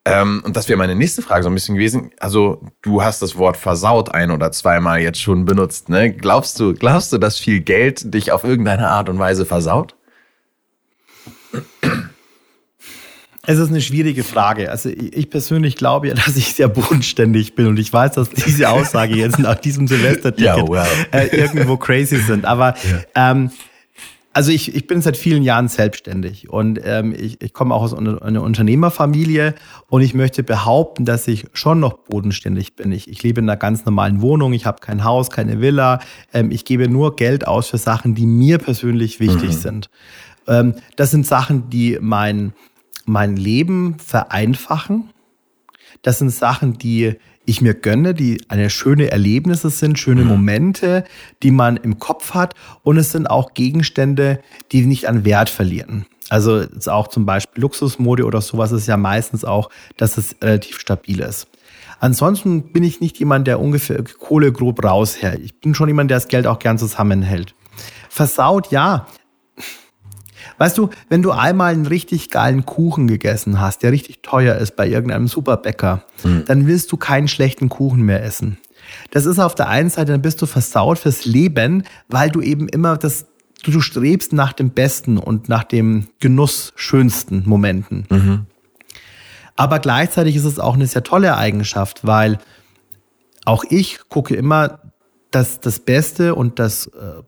[0.06, 2.12] ähm, und das wäre meine nächste Frage so ein bisschen gewesen.
[2.19, 5.89] Also du hast das Wort versaut ein oder zweimal jetzt schon benutzt.
[5.89, 6.12] Ne?
[6.12, 9.95] Glaubst du, glaubst du, dass viel Geld dich auf irgendeine Art und Weise versaut?
[13.50, 14.70] Es ist eine schwierige Frage.
[14.70, 18.70] Also ich persönlich glaube ja, dass ich sehr bodenständig bin und ich weiß, dass diese
[18.70, 20.88] Aussage jetzt nach diesem Silvester-Ticket ja, wow.
[21.12, 22.46] äh, irgendwo crazy sind.
[22.46, 22.76] Aber
[23.16, 23.32] ja.
[23.32, 23.50] ähm,
[24.34, 27.96] Also ich, ich bin seit vielen Jahren selbstständig und ähm, ich, ich komme auch aus
[27.96, 29.56] einer Unternehmerfamilie
[29.88, 32.92] und ich möchte behaupten, dass ich schon noch bodenständig bin.
[32.92, 36.00] Ich, ich lebe in einer ganz normalen Wohnung, ich habe kein Haus, keine Villa.
[36.32, 39.54] Ähm, ich gebe nur Geld aus für Sachen, die mir persönlich wichtig mhm.
[39.54, 39.90] sind.
[40.48, 42.54] Ähm, das sind Sachen, die mein,
[43.10, 45.10] mein Leben vereinfachen.
[46.02, 50.28] Das sind Sachen, die ich mir gönne, die eine schöne Erlebnisse sind, schöne mhm.
[50.28, 51.04] Momente,
[51.41, 52.54] die man im Kopf hat.
[52.84, 54.39] Und es sind auch Gegenstände,
[54.72, 56.06] die nicht an Wert verlieren.
[56.30, 61.22] Also auch zum Beispiel Luxusmode oder sowas ist ja meistens auch, dass es relativ stabil
[61.22, 61.48] ist.
[62.00, 65.41] Ansonsten bin ich nicht jemand, der ungefähr Kohle grob raushält.
[65.43, 67.56] Ich bin schon jemand, der das Geld auch gern zusammenhält.
[68.10, 69.08] Versaut, ja.
[70.60, 74.76] Weißt du, wenn du einmal einen richtig geilen Kuchen gegessen hast, der richtig teuer ist
[74.76, 76.43] bei irgendeinem Superbäcker, mhm.
[76.45, 78.58] dann willst du keinen schlechten Kuchen mehr essen.
[79.12, 82.67] Das ist auf der einen Seite, dann bist du versaut fürs Leben, weil du eben
[82.67, 83.26] immer das,
[83.63, 88.06] du, du strebst nach dem besten und nach dem Genuss schönsten Momenten.
[88.10, 88.45] Mhm.
[89.56, 92.38] Aber gleichzeitig ist es auch eine sehr tolle Eigenschaft, weil
[93.45, 94.80] auch ich gucke immer,
[95.32, 97.24] dass das Beste und das äh,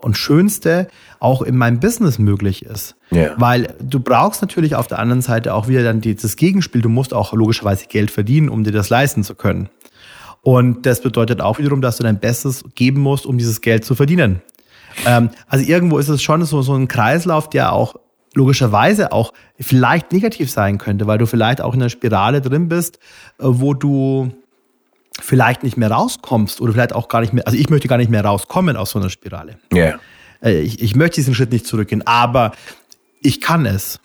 [0.00, 0.88] und Schönste
[1.20, 2.96] auch in meinem Business möglich ist.
[3.12, 3.34] Yeah.
[3.36, 6.82] Weil du brauchst natürlich auf der anderen Seite auch wieder dann das Gegenspiel.
[6.82, 9.68] Du musst auch logischerweise Geld verdienen, um dir das leisten zu können.
[10.42, 13.94] Und das bedeutet auch wiederum, dass du dein Bestes geben musst, um dieses Geld zu
[13.94, 14.42] verdienen.
[15.06, 17.96] Ähm, also irgendwo ist es schon so, so ein Kreislauf, der auch
[18.34, 22.98] logischerweise auch vielleicht negativ sein könnte, weil du vielleicht auch in einer Spirale drin bist,
[23.38, 24.32] äh, wo du
[25.20, 28.10] vielleicht nicht mehr rauskommst oder vielleicht auch gar nicht mehr, also ich möchte gar nicht
[28.10, 29.58] mehr rauskommen aus so einer Spirale.
[29.72, 29.98] Ja.
[30.42, 30.60] Yeah.
[30.60, 32.52] Ich, ich möchte diesen Schritt nicht zurückgehen, aber
[33.20, 33.98] ich kann es.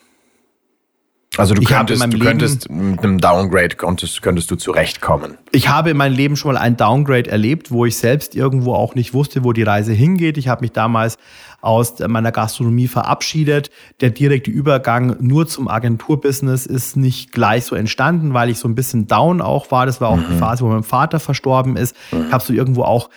[1.38, 5.38] Also du ich könntest, du Leben, könntest mit einem Downgrade könntest, könntest du zurechtkommen.
[5.52, 8.94] Ich habe in meinem Leben schon mal ein Downgrade erlebt, wo ich selbst irgendwo auch
[8.94, 10.38] nicht wusste, wo die Reise hingeht.
[10.38, 11.18] Ich habe mich damals
[11.64, 13.72] aus meiner Gastronomie verabschiedet.
[14.02, 18.76] Der direkte Übergang nur zum Agenturbusiness ist nicht gleich so entstanden, weil ich so ein
[18.76, 19.86] bisschen down auch war.
[19.86, 20.26] Das war auch mhm.
[20.30, 21.96] die Phase, wo mein Vater verstorben ist.
[22.12, 22.26] Mhm.
[22.28, 23.10] Ich habe so irgendwo auch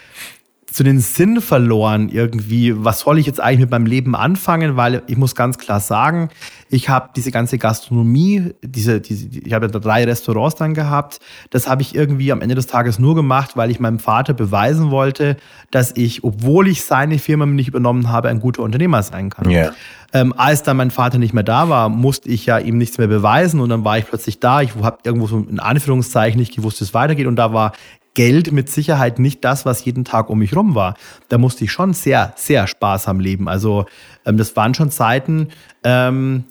[0.71, 5.03] so den Sinn verloren irgendwie, was soll ich jetzt eigentlich mit meinem Leben anfangen, weil
[5.07, 6.29] ich muss ganz klar sagen,
[6.69, 11.83] ich habe diese ganze Gastronomie, diese, diese ich habe drei Restaurants dann gehabt, das habe
[11.83, 15.37] ich irgendwie am Ende des Tages nur gemacht, weil ich meinem Vater beweisen wollte,
[15.71, 19.49] dass ich, obwohl ich seine Firma nicht übernommen habe, ein guter Unternehmer sein kann.
[19.49, 19.73] Yeah.
[20.13, 23.09] Ähm, als dann mein Vater nicht mehr da war, musste ich ja ihm nichts mehr
[23.09, 24.63] beweisen und dann war ich plötzlich da.
[24.63, 27.73] Ich habe irgendwo so in Anführungszeichen nicht gewusst, wie es weitergeht und da war
[28.17, 30.95] Geld mit Sicherheit nicht das, was jeden Tag um mich rum war.
[31.29, 33.47] Da musste ich schon sehr, sehr sparsam leben.
[33.47, 33.85] Also
[34.25, 35.49] ähm, das waren schon Zeiten,
[35.85, 36.45] ähm,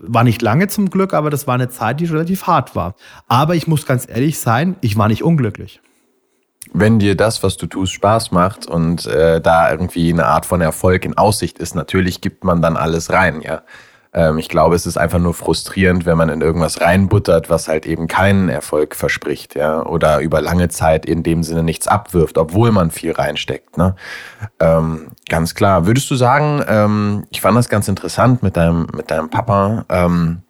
[0.00, 2.94] war nicht lange zum Glück, aber das war eine Zeit, die relativ hart war.
[3.26, 5.80] Aber ich muss ganz ehrlich sein, ich war nicht unglücklich.
[6.72, 10.60] Wenn dir das, was du tust, Spaß macht und äh, da irgendwie eine Art von
[10.60, 13.62] Erfolg in Aussicht ist, natürlich gibt man dann alles rein, ja.
[14.12, 17.86] Ähm, ich glaube, es ist einfach nur frustrierend, wenn man in irgendwas reinbuttert, was halt
[17.86, 22.72] eben keinen Erfolg verspricht, ja, oder über lange Zeit in dem Sinne nichts abwirft, obwohl
[22.72, 23.76] man viel reinsteckt.
[23.76, 23.94] Ne?
[24.58, 25.86] Ähm, ganz klar.
[25.86, 29.84] Würdest du sagen, ähm, ich fand das ganz interessant mit deinem, mit deinem Papa.
[29.88, 30.42] Ähm,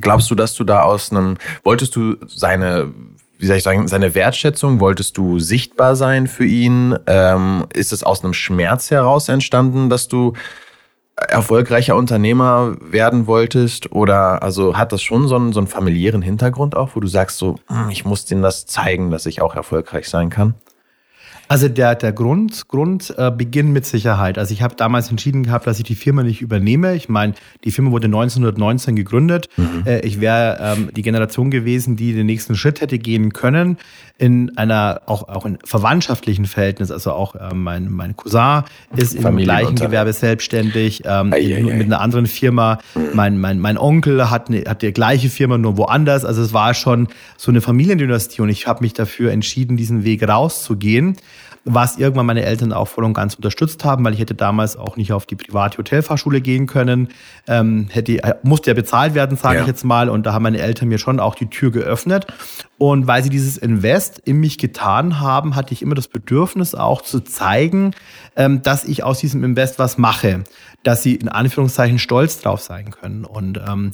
[0.00, 2.92] glaubst du, dass du da aus einem, wolltest du seine
[3.40, 6.94] wie soll ich sagen, seine Wertschätzung, wolltest du sichtbar sein für ihn?
[7.06, 10.34] Ähm, ist es aus einem Schmerz heraus entstanden, dass du
[11.16, 13.92] erfolgreicher Unternehmer werden wolltest?
[13.92, 17.38] Oder also hat das schon so einen, so einen familiären Hintergrund auch, wo du sagst,
[17.38, 20.54] so, hm, ich muss denen das zeigen, dass ich auch erfolgreich sein kann?
[21.50, 24.38] Also der, der Grund, Grund äh, beginnt mit Sicherheit.
[24.38, 26.94] Also ich habe damals entschieden gehabt, dass ich die Firma nicht übernehme.
[26.94, 27.34] Ich meine,
[27.64, 29.48] die Firma wurde 1919 gegründet.
[29.56, 29.82] Mhm.
[29.84, 33.78] Äh, ich wäre ähm, die Generation gewesen, die den nächsten Schritt hätte gehen können
[34.16, 36.92] in einer auch auch in verwandtschaftlichen Verhältnis.
[36.92, 38.62] Also auch äh, mein mein Cousin
[38.94, 41.62] ist im gleichen Gewerbe selbstständig ähm, ei, ei, ei.
[41.62, 42.78] mit einer anderen Firma.
[42.94, 43.02] Mhm.
[43.14, 46.24] Mein mein mein Onkel hat eine, hat die gleiche Firma nur woanders.
[46.24, 50.22] Also es war schon so eine Familiendynastie und ich habe mich dafür entschieden, diesen Weg
[50.28, 51.16] rauszugehen
[51.64, 54.96] was irgendwann meine Eltern auch voll und ganz unterstützt haben, weil ich hätte damals auch
[54.96, 57.08] nicht auf die private Hotelfahrschule gehen können.
[57.46, 59.60] Ähm, hätte, äh, musste ja bezahlt werden, sage ja.
[59.62, 60.08] ich jetzt mal.
[60.08, 62.26] Und da haben meine Eltern mir schon auch die Tür geöffnet.
[62.78, 67.02] Und weil sie dieses Invest in mich getan haben, hatte ich immer das Bedürfnis auch
[67.02, 67.92] zu zeigen,
[68.36, 70.44] ähm, dass ich aus diesem Invest was mache,
[70.82, 73.26] dass sie in Anführungszeichen stolz drauf sein können.
[73.26, 73.90] Und ähm,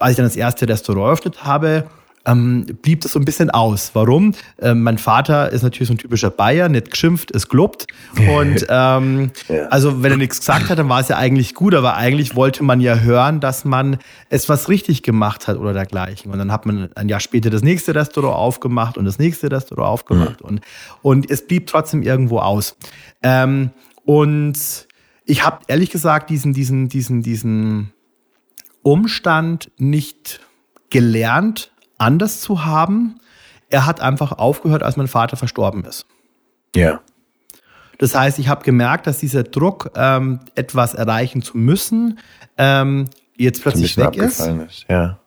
[0.00, 1.84] als ich dann das erste Restaurant eröffnet habe,
[2.26, 3.90] ähm, blieb das so ein bisschen aus.
[3.94, 4.34] Warum?
[4.60, 7.86] Ähm, mein Vater ist natürlich so ein typischer Bayer, nicht geschimpft, ist gelobt.
[8.16, 9.66] Und ähm, ja.
[9.66, 12.64] also wenn er nichts gesagt hat, dann war es ja eigentlich gut, aber eigentlich wollte
[12.64, 13.98] man ja hören, dass man
[14.30, 16.32] es was richtig gemacht hat oder dergleichen.
[16.32, 19.88] Und dann hat man ein Jahr später das nächste Restaurant aufgemacht und das nächste Restaurant
[19.88, 20.48] aufgemacht mhm.
[20.48, 20.60] und,
[21.02, 22.76] und es blieb trotzdem irgendwo aus.
[23.22, 23.70] Ähm,
[24.04, 24.58] und
[25.26, 27.92] ich habe ehrlich gesagt diesen, diesen, diesen, diesen
[28.82, 30.40] Umstand nicht
[30.90, 33.20] gelernt, anders zu haben.
[33.68, 36.06] Er hat einfach aufgehört, als mein Vater verstorben ist.
[36.74, 37.00] Ja.
[37.98, 42.18] Das heißt, ich habe gemerkt, dass dieser Druck, ähm, etwas erreichen zu müssen,
[42.58, 44.40] ähm, jetzt plötzlich weg ist.
[44.40, 44.86] ist.
[44.88, 45.18] Ja.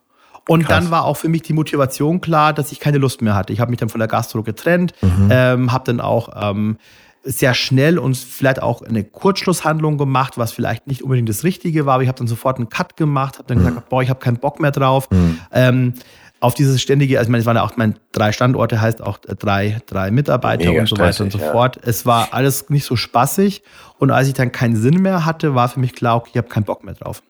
[0.47, 0.84] Und Krass.
[0.84, 3.51] dann war auch für mich die Motivation klar, dass ich keine Lust mehr hatte.
[3.51, 5.30] Ich habe mich dann von der Gastro getrennt, mhm.
[5.30, 6.77] ähm, habe dann auch ähm,
[7.23, 11.95] sehr schnell und vielleicht auch eine Kurzschlusshandlung gemacht, was vielleicht nicht unbedingt das Richtige war.
[11.95, 13.65] Aber ich habe dann sofort einen Cut gemacht, habe dann mhm.
[13.67, 15.10] gesagt, boah, ich habe keinen Bock mehr drauf.
[15.12, 15.39] Mhm.
[15.51, 15.93] Ähm,
[16.39, 19.17] auf dieses ständige, also ich meine, es waren ja auch mein drei Standorte, heißt auch
[19.17, 21.52] drei, drei Mitarbeiter Mega und so weiter und so ja.
[21.52, 21.80] fort.
[21.84, 23.63] Es war alles nicht so spaßig
[23.97, 26.47] und als ich dann keinen Sinn mehr hatte, war für mich klar, okay, ich habe
[26.47, 27.23] keinen Bock mehr drauf.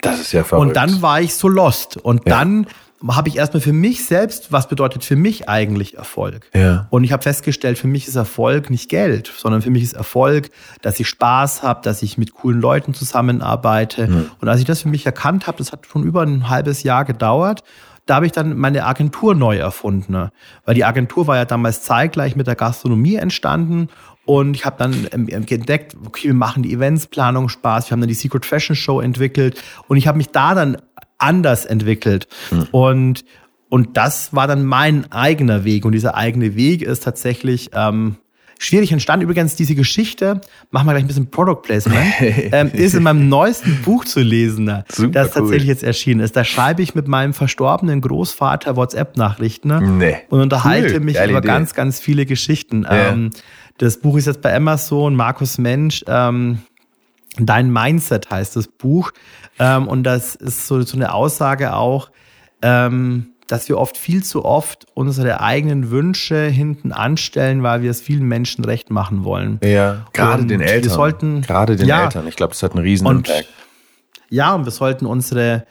[0.00, 0.68] Das ist ja verrückt.
[0.68, 1.96] Und dann war ich so lost.
[1.96, 2.36] Und ja.
[2.36, 2.66] dann
[3.06, 6.48] habe ich erstmal für mich selbst, was bedeutet für mich eigentlich Erfolg?
[6.54, 6.86] Ja.
[6.90, 10.50] Und ich habe festgestellt, für mich ist Erfolg nicht Geld, sondern für mich ist Erfolg,
[10.82, 14.08] dass ich Spaß habe, dass ich mit coolen Leuten zusammenarbeite.
[14.08, 14.30] Mhm.
[14.40, 17.04] Und als ich das für mich erkannt habe, das hat schon über ein halbes Jahr
[17.04, 17.62] gedauert,
[18.06, 20.12] da habe ich dann meine Agentur neu erfunden.
[20.12, 20.30] Ne?
[20.64, 23.88] Weil die Agentur war ja damals zeitgleich mit der Gastronomie entstanden
[24.26, 27.88] und ich habe dann ähm, entdeckt, okay, wir machen die Eventsplanung Spaß.
[27.88, 30.78] Wir haben dann die Secret Fashion Show entwickelt und ich habe mich da dann
[31.18, 32.26] anders entwickelt.
[32.50, 32.68] Mhm.
[32.72, 33.24] Und,
[33.68, 35.84] und das war dann mein eigener Weg.
[35.84, 38.16] Und dieser eigene Weg ist tatsächlich ähm,
[38.58, 39.24] schwierig entstanden.
[39.24, 40.40] Übrigens, diese Geschichte,
[40.70, 44.64] machen wir gleich ein bisschen Product Placement, ähm, ist in meinem neuesten Buch zu lesen,
[44.64, 45.68] ne, das tatsächlich cool.
[45.68, 46.36] jetzt erschienen ist.
[46.36, 50.16] Da schreibe ich mit meinem verstorbenen Großvater WhatsApp-Nachrichten ne, nee.
[50.28, 51.00] und unterhalte cool.
[51.00, 51.48] mich Geile über Idee.
[51.48, 52.82] ganz, ganz viele Geschichten.
[52.84, 53.10] Ja.
[53.12, 53.30] Ähm,
[53.78, 56.58] das Buch ist jetzt bei Amazon, Markus Mensch, ähm,
[57.36, 59.12] Dein Mindset heißt das Buch.
[59.58, 62.10] Ähm, und das ist so, so eine Aussage auch,
[62.62, 68.00] ähm, dass wir oft viel zu oft unsere eigenen Wünsche hinten anstellen, weil wir es
[68.00, 69.60] vielen Menschen recht machen wollen.
[69.62, 70.84] Ja, gerade und den Eltern.
[70.84, 72.26] Wir sollten, gerade den ja, Eltern.
[72.26, 73.48] Ich glaube, das hat einen riesen und, Impact.
[74.30, 75.66] Ja, und wir sollten unsere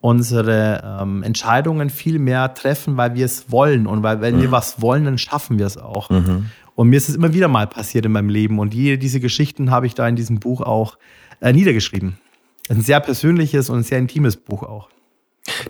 [0.00, 3.86] unsere ähm, Entscheidungen viel mehr treffen, weil wir es wollen.
[3.86, 4.42] Und weil wenn mhm.
[4.42, 6.10] wir was wollen, dann schaffen wir es auch.
[6.10, 6.50] Mhm.
[6.74, 8.60] Und mir ist es immer wieder mal passiert in meinem Leben.
[8.60, 10.98] Und jede diese Geschichten habe ich da in diesem Buch auch
[11.40, 12.18] äh, niedergeschrieben.
[12.64, 14.88] Es ist ein sehr persönliches und ein sehr intimes Buch auch.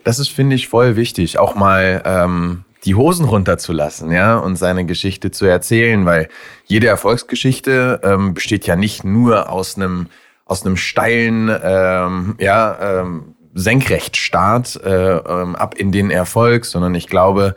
[0.05, 4.87] Das ist, finde ich, voll wichtig, auch mal ähm, die Hosen runterzulassen, ja, und seine
[4.87, 6.29] Geschichte zu erzählen, weil
[6.67, 10.09] jede Erfolgsgeschichte ähm, besteht ja nicht nur aus einem
[10.49, 17.07] aus einem steilen, ähm, ja, ähm, Senkrechtstart äh, ähm, ab in den Erfolg, sondern ich
[17.07, 17.55] glaube,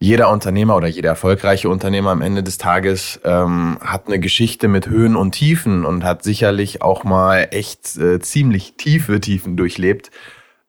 [0.00, 4.88] jeder Unternehmer oder jeder erfolgreiche Unternehmer am Ende des Tages ähm, hat eine Geschichte mit
[4.88, 10.10] Höhen und Tiefen und hat sicherlich auch mal echt äh, ziemlich tiefe Tiefen durchlebt,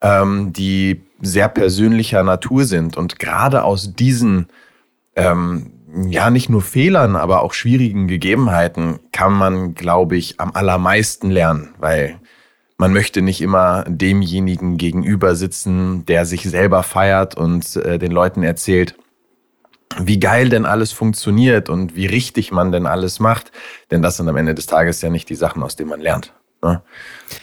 [0.02, 2.98] ähm, die sehr persönlicher Natur sind.
[2.98, 4.48] Und gerade aus diesen,
[5.16, 5.72] ähm,
[6.08, 11.74] ja, nicht nur Fehlern, aber auch schwierigen Gegebenheiten kann man, glaube ich, am allermeisten lernen,
[11.80, 12.20] weil
[12.78, 18.42] man möchte nicht immer demjenigen gegenüber sitzen, der sich selber feiert und äh, den Leuten
[18.42, 18.96] erzählt,
[19.98, 23.52] wie geil denn alles funktioniert und wie richtig man denn alles macht.
[23.92, 26.34] Denn das sind am Ende des Tages ja nicht die Sachen, aus denen man lernt.
[26.62, 26.82] Ne?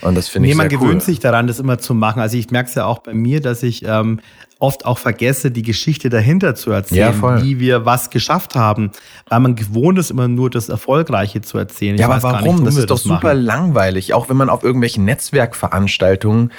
[0.03, 0.87] Und das finde nee, ich sehr man cool.
[0.89, 2.21] gewöhnt sich daran, das immer zu machen.
[2.21, 4.21] Also ich merke es ja auch bei mir, dass ich ähm,
[4.59, 8.91] oft auch vergesse, die Geschichte dahinter zu erzählen, ja, wie wir was geschafft haben,
[9.29, 11.95] weil man gewohnt ist, immer nur das Erfolgreiche zu erzählen.
[11.95, 12.57] Ich ja, aber warum?
[12.57, 13.43] Nicht, das ist doch super machen.
[13.43, 14.15] langweilig.
[14.15, 16.53] Auch wenn man auf irgendwelchen Netzwerkveranstaltungen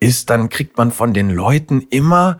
[0.00, 2.38] ist, dann kriegt man von den Leuten immer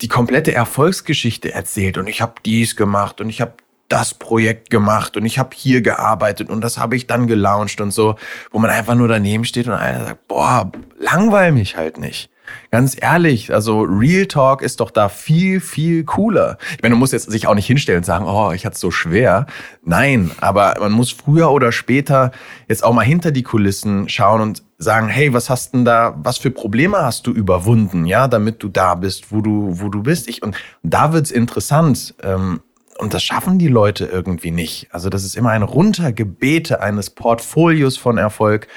[0.00, 3.54] die komplette Erfolgsgeschichte erzählt und ich habe dies gemacht und ich habe
[3.88, 7.92] das Projekt gemacht und ich habe hier gearbeitet und das habe ich dann gelauncht und
[7.92, 8.16] so,
[8.50, 12.30] wo man einfach nur daneben steht und einer sagt, boah, langweil mich halt nicht.
[12.70, 16.58] Ganz ehrlich, also Real Talk ist doch da viel, viel cooler.
[16.76, 18.90] Ich meine, du musst jetzt sich auch nicht hinstellen und sagen, oh, ich hatte so
[18.90, 19.46] schwer.
[19.82, 22.32] Nein, aber man muss früher oder später
[22.68, 26.38] jetzt auch mal hinter die Kulissen schauen und sagen, hey, was hast denn da, was
[26.38, 30.28] für Probleme hast du überwunden, ja, damit du da bist, wo du, wo du bist.
[30.28, 32.14] Ich, und da wird's interessant.
[32.22, 32.60] Ähm,
[32.98, 34.88] und das schaffen die Leute irgendwie nicht.
[34.90, 38.68] Also das ist immer ein Runtergebete eines Portfolios von Erfolg.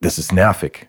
[0.00, 0.88] Das ist nervig.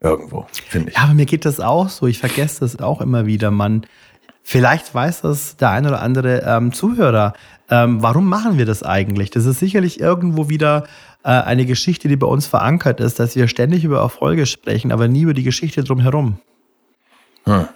[0.00, 0.96] Irgendwo, finde ich.
[0.96, 2.06] Ja, aber mir geht das auch so.
[2.06, 3.50] Ich vergesse das auch immer wieder.
[3.50, 3.86] Man,
[4.42, 7.32] vielleicht weiß das der ein oder andere ähm, Zuhörer.
[7.70, 9.30] Ähm, warum machen wir das eigentlich?
[9.30, 10.84] Das ist sicherlich irgendwo wieder
[11.22, 15.08] äh, eine Geschichte, die bei uns verankert ist, dass wir ständig über Erfolge sprechen, aber
[15.08, 16.38] nie über die Geschichte drumherum.
[17.44, 17.66] Hm.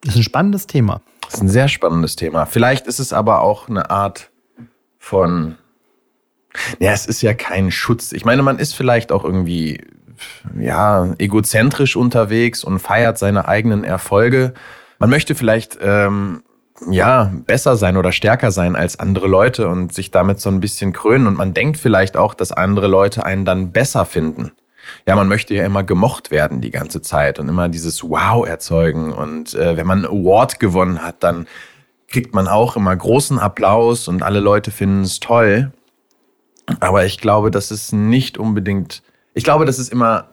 [0.00, 1.02] Das ist ein spannendes Thema.
[1.26, 2.46] Das ist ein sehr spannendes Thema.
[2.46, 4.30] Vielleicht ist es aber auch eine Art
[4.98, 5.56] von.
[6.78, 8.12] Ja, es ist ja kein Schutz.
[8.12, 9.84] Ich meine, man ist vielleicht auch irgendwie
[10.58, 14.54] ja, egozentrisch unterwegs und feiert seine eigenen Erfolge.
[14.98, 16.42] Man möchte vielleicht ähm,
[16.90, 20.92] ja, besser sein oder stärker sein als andere Leute und sich damit so ein bisschen
[20.92, 21.26] krönen.
[21.26, 24.52] Und man denkt vielleicht auch, dass andere Leute einen dann besser finden.
[25.06, 29.12] Ja, man möchte ja immer gemocht werden die ganze Zeit und immer dieses Wow erzeugen.
[29.12, 31.46] Und äh, wenn man einen Award gewonnen hat, dann
[32.08, 35.72] kriegt man auch immer großen Applaus und alle Leute finden es toll.
[36.80, 39.02] Aber ich glaube, das ist nicht unbedingt,
[39.34, 40.28] ich glaube, das ist immer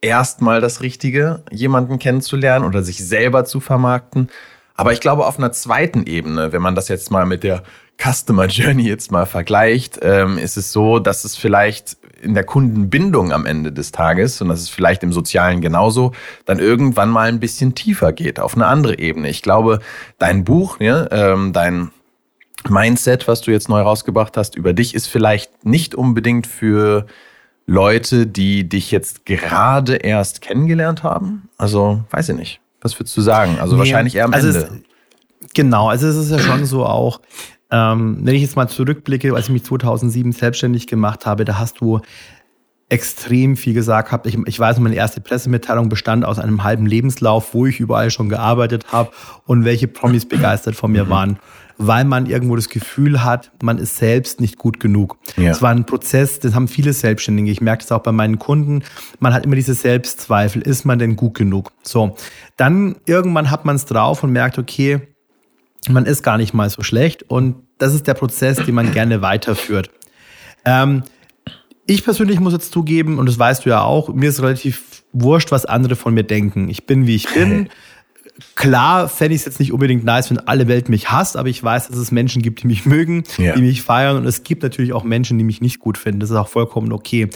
[0.00, 4.28] erstmal das Richtige, jemanden kennenzulernen oder sich selber zu vermarkten.
[4.74, 7.62] Aber ich glaube, auf einer zweiten Ebene, wenn man das jetzt mal mit der
[7.98, 13.32] Customer Journey jetzt mal vergleicht, ähm, ist es so, dass es vielleicht in der Kundenbindung
[13.32, 16.12] am Ende des Tages, und das ist vielleicht im Sozialen genauso,
[16.44, 19.28] dann irgendwann mal ein bisschen tiefer geht, auf eine andere Ebene.
[19.28, 19.80] Ich glaube,
[20.18, 21.90] dein Buch, ja, ähm, dein
[22.68, 27.06] Mindset, was du jetzt neu rausgebracht hast, über dich ist vielleicht nicht unbedingt für
[27.66, 31.48] Leute, die dich jetzt gerade erst kennengelernt haben.
[31.58, 32.60] Also, weiß ich nicht.
[32.80, 33.58] Was würdest du sagen?
[33.60, 34.60] Also nee, wahrscheinlich eher am also Ende.
[35.40, 37.20] Es, genau, also es ist ja schon so auch,
[37.70, 41.80] ähm, wenn ich jetzt mal zurückblicke, als ich mich 2007 selbstständig gemacht habe, da hast
[41.80, 42.00] du
[42.88, 44.26] extrem viel gesagt gehabt.
[44.26, 48.28] Ich, ich weiß, meine erste Pressemitteilung bestand aus einem halben Lebenslauf, wo ich überall schon
[48.28, 49.10] gearbeitet habe
[49.44, 51.10] und welche Promis begeistert von mir mhm.
[51.10, 51.38] waren,
[51.78, 55.18] weil man irgendwo das Gefühl hat, man ist selbst nicht gut genug.
[55.36, 55.50] Ja.
[55.50, 57.50] Es war ein Prozess, das haben viele Selbstständige.
[57.50, 58.84] Ich merke das auch bei meinen Kunden.
[59.18, 60.62] Man hat immer diese Selbstzweifel.
[60.62, 61.72] Ist man denn gut genug?
[61.82, 62.14] So.
[62.56, 65.00] Dann irgendwann hat man es drauf und merkt, okay,
[65.88, 69.22] man ist gar nicht mal so schlecht und das ist der Prozess, den man gerne
[69.22, 69.90] weiterführt.
[70.64, 71.02] Ähm,
[71.86, 75.52] ich persönlich muss jetzt zugeben, und das weißt du ja auch, mir ist relativ wurscht,
[75.52, 76.68] was andere von mir denken.
[76.68, 77.68] Ich bin, wie ich bin.
[78.54, 81.62] Klar fände ich es jetzt nicht unbedingt nice, wenn alle Welt mich hasst, aber ich
[81.62, 83.54] weiß, dass es Menschen gibt, die mich mögen, ja.
[83.54, 86.20] die mich feiern und es gibt natürlich auch Menschen, die mich nicht gut finden.
[86.20, 87.30] Das ist auch vollkommen okay.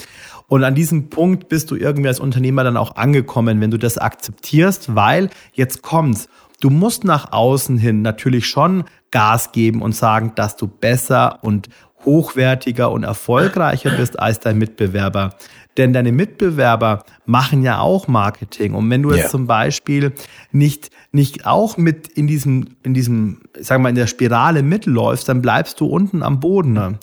[0.46, 3.96] Und an diesem Punkt bist du irgendwie als Unternehmer dann auch angekommen, wenn du das
[3.98, 6.28] akzeptierst, weil jetzt kommt's.
[6.60, 11.68] Du musst nach außen hin natürlich schon Gas geben und sagen, dass du besser und
[12.04, 15.34] hochwertiger und erfolgreicher bist als dein Mitbewerber.
[15.76, 18.74] Denn deine Mitbewerber machen ja auch Marketing.
[18.74, 19.30] Und wenn du jetzt yeah.
[19.30, 20.12] zum Beispiel
[20.50, 25.28] nicht, nicht auch mit in diesem, in diesem, sagen wir mal, in der Spirale mitläufst,
[25.28, 26.98] dann bleibst du unten am Boden.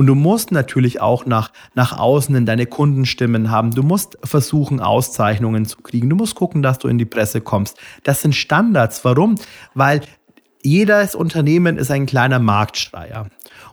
[0.00, 3.72] Und du musst natürlich auch nach, nach außen in deine Kundenstimmen haben.
[3.72, 6.08] Du musst versuchen, Auszeichnungen zu kriegen.
[6.08, 7.76] Du musst gucken, dass du in die Presse kommst.
[8.02, 9.04] Das sind Standards.
[9.04, 9.34] Warum?
[9.74, 10.00] Weil
[10.62, 13.26] jedes Unternehmen ist ein kleiner Marktschreier.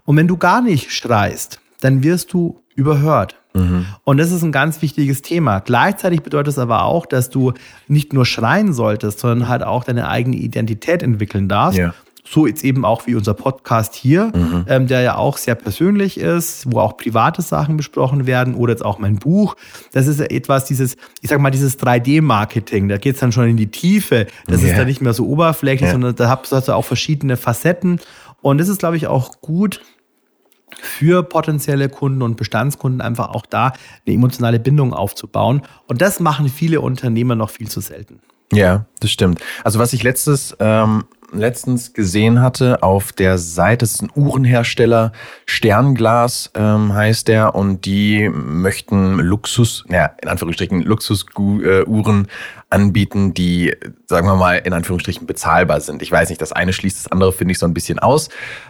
[0.04, 3.38] Und wenn du gar nicht schreist, dann wirst du überhört.
[3.54, 3.86] Mhm.
[4.04, 5.62] Und das ist ein ganz wichtiges Thema.
[5.62, 7.54] Gleichzeitig bedeutet es aber auch, dass du
[7.88, 11.80] nicht nur schreien solltest, sondern halt auch deine eigene Identität entwickeln darfst.
[11.80, 11.94] Ja.
[12.30, 14.66] So jetzt eben auch wie unser Podcast hier, mhm.
[14.68, 18.84] ähm, der ja auch sehr persönlich ist, wo auch private Sachen besprochen werden oder jetzt
[18.84, 19.56] auch mein Buch.
[19.94, 23.48] Das ist ja etwas, dieses, ich sag mal, dieses 3D-Marketing, da geht es dann schon
[23.48, 24.28] in die Tiefe.
[24.48, 24.72] Das yeah.
[24.72, 25.92] ist dann nicht mehr so oberflächlich, yeah.
[25.94, 28.00] sondern da hast du auch verschiedene Facetten.
[28.42, 29.82] Und das ist, glaube ich, auch gut,
[30.82, 33.74] für potenzielle Kunden und Bestandskunden einfach auch da
[34.06, 35.62] eine emotionale Bindung aufzubauen.
[35.88, 38.20] Und das machen viele Unternehmer noch viel zu selten.
[38.54, 39.42] Ja, das stimmt.
[39.63, 45.12] Also was ich letztes ähm, letztens gesehen hatte auf der Seite, das ist ein Uhrenhersteller,
[45.46, 52.28] Sternglas ähm, heißt der, und die möchten Luxus, naja, in Anführungsstrichen Luxusuhren
[52.70, 56.02] anbieten, die, sagen wir mal, in Anführungsstrichen bezahlbar sind.
[56.02, 58.30] Ich weiß nicht, das eine schließt das andere, finde ich, so ein bisschen aus.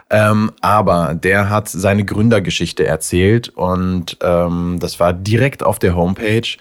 [0.10, 6.58] Ähm, aber der hat seine Gründergeschichte erzählt und ähm, das war direkt auf der Homepage.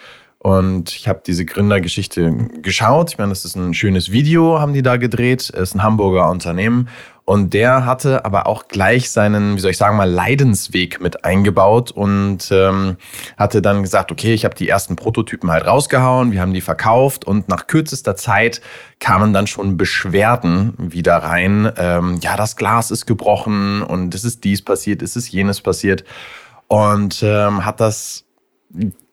[0.47, 2.33] Und ich habe diese Gründergeschichte
[2.63, 3.11] geschaut.
[3.11, 5.41] Ich meine, das ist ein schönes Video, haben die da gedreht.
[5.41, 6.89] Es ist ein Hamburger Unternehmen.
[7.25, 11.91] Und der hatte aber auch gleich seinen, wie soll ich sagen mal, Leidensweg mit eingebaut
[11.91, 12.97] und ähm,
[13.37, 17.25] hatte dann gesagt, okay, ich habe die ersten Prototypen halt rausgehauen, wir haben die verkauft
[17.25, 18.61] und nach kürzester Zeit
[19.01, 21.73] kamen dann schon Beschwerden wieder rein.
[21.77, 26.05] Ähm, ja, das Glas ist gebrochen und es ist dies passiert, es ist jenes passiert.
[26.69, 28.27] Und ähm, hat das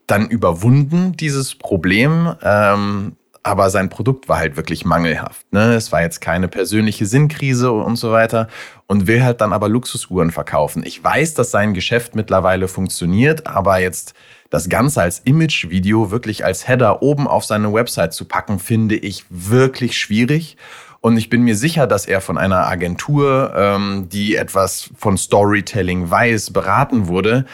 [0.08, 2.36] dann überwunden, dieses Problem.
[2.42, 5.52] Ähm, aber sein Produkt war halt wirklich mangelhaft.
[5.52, 5.74] Ne?
[5.74, 8.48] Es war jetzt keine persönliche Sinnkrise und so weiter
[8.88, 10.84] und will halt dann aber Luxusuhren verkaufen.
[10.86, 14.13] Ich weiß, dass sein Geschäft mittlerweile funktioniert, aber jetzt
[14.50, 19.26] das Ganze als Image-Video wirklich als Header oben auf seine Website zu packen, finde ich
[19.30, 20.56] wirklich schwierig.
[21.02, 26.10] Und ich bin mir sicher, dass er von einer Agentur, ähm, die etwas von Storytelling
[26.10, 27.46] weiß, beraten wurde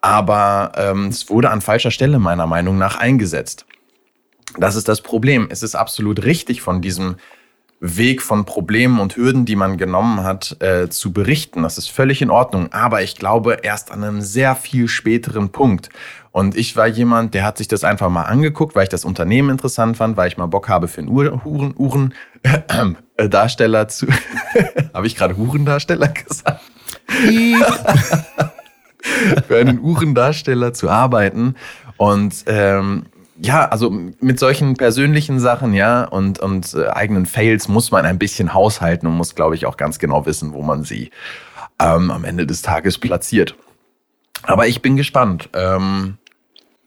[0.00, 3.66] aber ähm, es wurde an falscher Stelle meiner Meinung nach eingesetzt.
[4.58, 5.48] Das ist das Problem.
[5.50, 7.16] Es ist absolut richtig von diesem
[7.80, 11.62] Weg von Problemen und Hürden, die man genommen hat, äh, zu berichten.
[11.62, 12.72] Das ist völlig in Ordnung.
[12.72, 15.90] Aber ich glaube erst an einem sehr viel späteren Punkt.
[16.32, 19.50] Und ich war jemand, der hat sich das einfach mal angeguckt, weil ich das Unternehmen
[19.50, 24.06] interessant fand, weil ich mal Bock habe für einen Uhren, Uhren, äh, Darsteller zu.
[24.94, 26.60] habe ich gerade Hurendarsteller gesagt?
[29.02, 31.54] für einen Uhrendarsteller zu arbeiten.
[31.96, 33.06] Und ähm,
[33.40, 38.18] ja, also mit solchen persönlichen Sachen, ja, und, und äh, eigenen Fails muss man ein
[38.18, 41.10] bisschen haushalten und muss, glaube ich, auch ganz genau wissen, wo man sie
[41.78, 43.54] ähm, am Ende des Tages platziert.
[44.42, 46.18] Aber ich bin gespannt, ähm,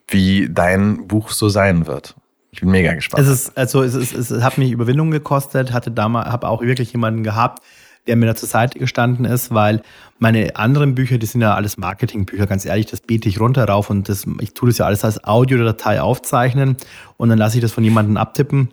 [0.08, 2.16] wie dein Buch so sein wird.
[2.52, 3.24] Ich bin mega gespannt.
[3.24, 6.92] Es ist, also es, ist, es hat mich Überwindung gekostet, hatte damals, habe auch wirklich
[6.92, 7.62] jemanden gehabt,
[8.06, 9.82] der mir da zur Seite gestanden ist, weil
[10.18, 13.90] meine anderen Bücher, die sind ja alles Marketingbücher, ganz ehrlich, das bete ich runter rauf
[13.90, 16.76] und das, ich tue das ja alles als Audiodatei aufzeichnen
[17.16, 18.70] und dann lasse ich das von jemandem abtippen,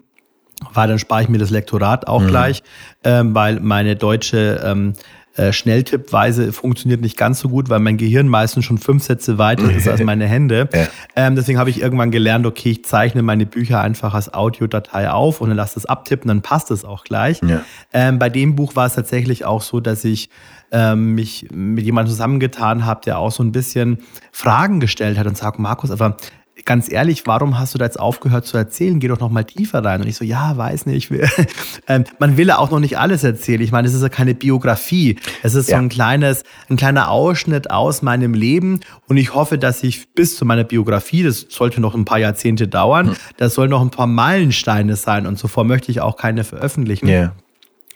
[0.73, 2.27] weil dann spare ich mir das Lektorat auch mhm.
[2.27, 2.63] gleich,
[3.03, 4.93] ähm, weil meine deutsche ähm,
[5.37, 9.71] äh, Schnelltippweise funktioniert nicht ganz so gut, weil mein Gehirn meistens schon fünf Sätze weiter
[9.71, 10.67] ist als meine Hände.
[10.73, 10.87] Ja.
[11.15, 15.39] Ähm, deswegen habe ich irgendwann gelernt, okay, ich zeichne meine Bücher einfach als Audiodatei auf
[15.39, 17.41] und dann lasse das abtippen, dann passt es auch gleich.
[17.41, 17.61] Ja.
[17.93, 20.29] Ähm, bei dem Buch war es tatsächlich auch so, dass ich
[20.71, 23.99] ähm, mich mit jemandem zusammengetan habe, der auch so ein bisschen
[24.31, 26.17] Fragen gestellt hat und sagt, Markus, aber
[26.65, 28.99] ganz ehrlich, warum hast du da jetzt aufgehört zu erzählen?
[28.99, 30.01] Geh doch noch mal tiefer rein.
[30.01, 31.11] Und ich so, ja, weiß nicht.
[31.87, 33.61] ähm, man will ja auch noch nicht alles erzählen.
[33.61, 35.17] Ich meine, es ist ja keine Biografie.
[35.43, 35.77] Es ist ja.
[35.77, 38.81] so ein kleines, ein kleiner Ausschnitt aus meinem Leben.
[39.07, 42.67] Und ich hoffe, dass ich bis zu meiner Biografie, das sollte noch ein paar Jahrzehnte
[42.67, 43.15] dauern, hm.
[43.37, 45.25] das soll noch ein paar Meilensteine sein.
[45.25, 47.07] Und zuvor möchte ich auch keine veröffentlichen.
[47.07, 47.33] Yeah.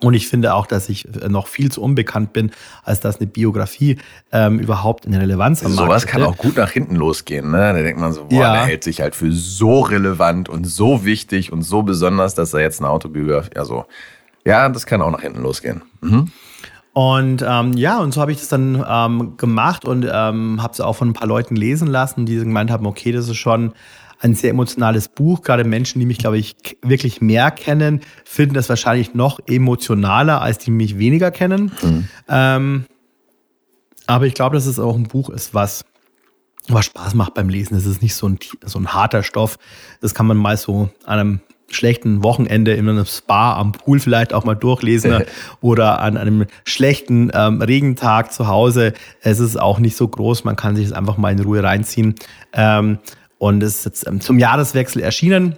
[0.03, 2.51] Und ich finde auch, dass ich noch viel zu unbekannt bin,
[2.83, 3.97] als dass eine Biografie
[4.31, 5.71] ähm, überhaupt eine Relevanz hat.
[5.71, 7.51] Sowas kann auch gut nach hinten losgehen.
[7.51, 7.57] Ne?
[7.57, 8.53] Da denkt man so, boah, ja.
[8.53, 12.61] der hält sich halt für so relevant und so wichtig und so besonders, dass er
[12.61, 13.85] jetzt eine Autobiografie, also
[14.43, 15.83] ja, das kann auch nach hinten losgehen.
[16.01, 16.31] Mhm.
[16.93, 20.81] Und ähm, ja, und so habe ich das dann ähm, gemacht und ähm, habe es
[20.81, 23.71] auch von ein paar Leuten lesen lassen, die gemeint haben, okay, das ist schon
[24.21, 25.41] ein sehr emotionales Buch.
[25.41, 30.59] Gerade Menschen, die mich, glaube ich, wirklich mehr kennen, finden das wahrscheinlich noch emotionaler, als
[30.59, 31.71] die mich weniger kennen.
[31.81, 32.07] Mhm.
[32.29, 32.85] Ähm,
[34.07, 35.85] aber ich glaube, dass es auch ein Buch ist, was,
[36.67, 37.75] was Spaß macht beim Lesen.
[37.75, 39.57] Es ist nicht so ein, so ein harter Stoff.
[40.01, 44.33] Das kann man mal so an einem schlechten Wochenende in einem Spa am Pool vielleicht
[44.33, 45.23] auch mal durchlesen
[45.61, 48.93] oder an einem schlechten ähm, Regentag zu Hause.
[49.21, 52.15] Es ist auch nicht so groß, man kann sich es einfach mal in Ruhe reinziehen.
[52.53, 52.99] Ähm,
[53.41, 55.55] und es ist jetzt ähm, zum Jahreswechsel erschienen.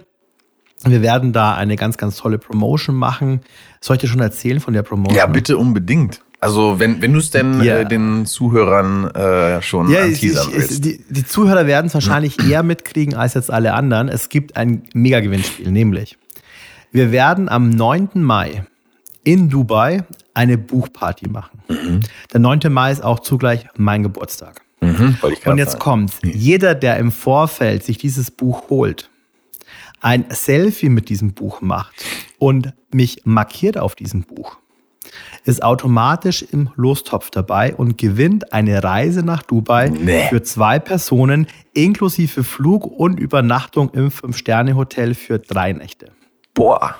[0.86, 3.42] Wir werden da eine ganz, ganz tolle Promotion machen.
[3.82, 5.18] Soll ich dir schon erzählen von der Promotion?
[5.18, 6.22] Ja, bitte unbedingt.
[6.40, 7.80] Also wenn, wenn du es denn ja.
[7.80, 10.84] äh, den Zuhörern äh, schon ja, anteasern ich, willst.
[10.84, 14.08] Die, die Zuhörer werden es wahrscheinlich eher mitkriegen als jetzt alle anderen.
[14.08, 16.16] Es gibt ein Mega-Gewinnspiel, nämlich
[16.90, 18.08] wir werden am 9.
[18.14, 18.64] Mai
[19.24, 21.62] in Dubai eine Buchparty machen.
[21.68, 22.00] Mhm.
[22.32, 22.60] Der 9.
[22.70, 24.63] Mai ist auch zugleich mein Geburtstag.
[24.84, 29.10] Mhm, und jetzt kommt, jeder, der im Vorfeld sich dieses Buch holt,
[30.00, 31.94] ein Selfie mit diesem Buch macht
[32.38, 34.58] und mich markiert auf diesem Buch,
[35.44, 40.26] ist automatisch im Lostopf dabei und gewinnt eine Reise nach Dubai nee.
[40.28, 46.12] für zwei Personen inklusive Flug und Übernachtung im Fünf-Sterne-Hotel für drei Nächte.
[46.54, 46.96] Boah.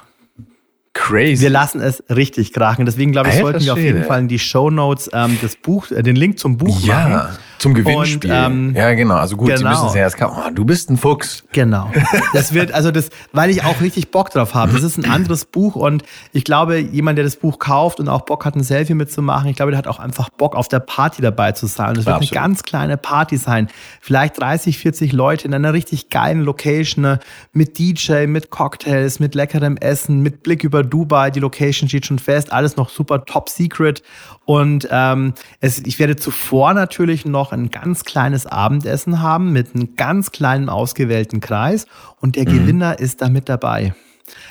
[0.95, 1.43] Crazy.
[1.43, 2.87] Wir lassen es richtig krachen.
[2.87, 5.57] Deswegen glaube ich, Alter sollten wir auf jeden Fall in die Show Notes ähm, das
[5.57, 7.09] Buch, äh, den Link zum Buch ja.
[7.09, 7.39] machen.
[7.65, 8.31] Zum Gewinnspiel.
[8.31, 9.15] Und, ähm, ja, genau.
[9.15, 9.59] Also gut, genau.
[9.59, 10.39] Sie müssen es ja erst kaufen.
[10.39, 11.45] Oh, du bist ein Fuchs.
[11.53, 11.91] Genau.
[12.35, 14.73] Das wird, also das, weil ich auch richtig Bock drauf habe.
[14.73, 16.03] Das ist ein anderes Buch und
[16.33, 19.57] ich glaube, jemand, der das Buch kauft und auch Bock hat, ein Selfie mitzumachen, ich
[19.57, 21.91] glaube, der hat auch einfach Bock, auf der Party dabei zu sein.
[21.91, 22.37] Und das wird Absolut.
[22.37, 23.69] eine ganz kleine Party sein.
[24.03, 27.21] Vielleicht 30, 40 Leute in einer richtig geilen Location ne?
[27.53, 31.31] mit DJ, mit Cocktails, mit leckerem Essen, mit Blick über Dubai.
[31.31, 32.53] Die Location steht schon fest.
[32.53, 34.03] Alles noch super top secret.
[34.45, 39.97] Und ähm, es, ich werde zuvor natürlich noch ein ganz kleines Abendessen haben mit einem
[39.97, 41.87] ganz kleinen ausgewählten Kreis
[42.21, 42.59] und der mhm.
[42.59, 43.95] Gewinner ist da mit dabei.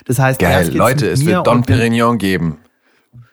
[0.06, 2.58] Das heißt, Geil, Leute, es wird Don Perignon geben.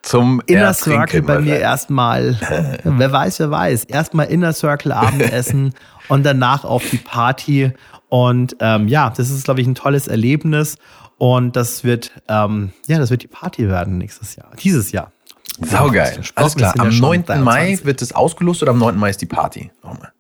[0.03, 2.37] Zum Inner Circle bei mir erstmal,
[2.85, 5.75] wer weiß, wer weiß, erstmal Inner Circle Abendessen
[6.09, 7.73] und danach auf die Party.
[8.09, 10.77] Und ähm, ja, das ist, glaube ich, ein tolles Erlebnis.
[11.19, 15.13] Und das wird, ähm, ja, das wird die Party werden nächstes Jahr, dieses Jahr.
[15.61, 16.21] Saugeil.
[16.35, 16.75] Alles klar.
[16.79, 17.25] Am 9.
[17.43, 18.97] Mai wird es ausgelost oder am 9.
[18.97, 19.71] Mai ist die Party?
[19.83, 20.13] Nochmal.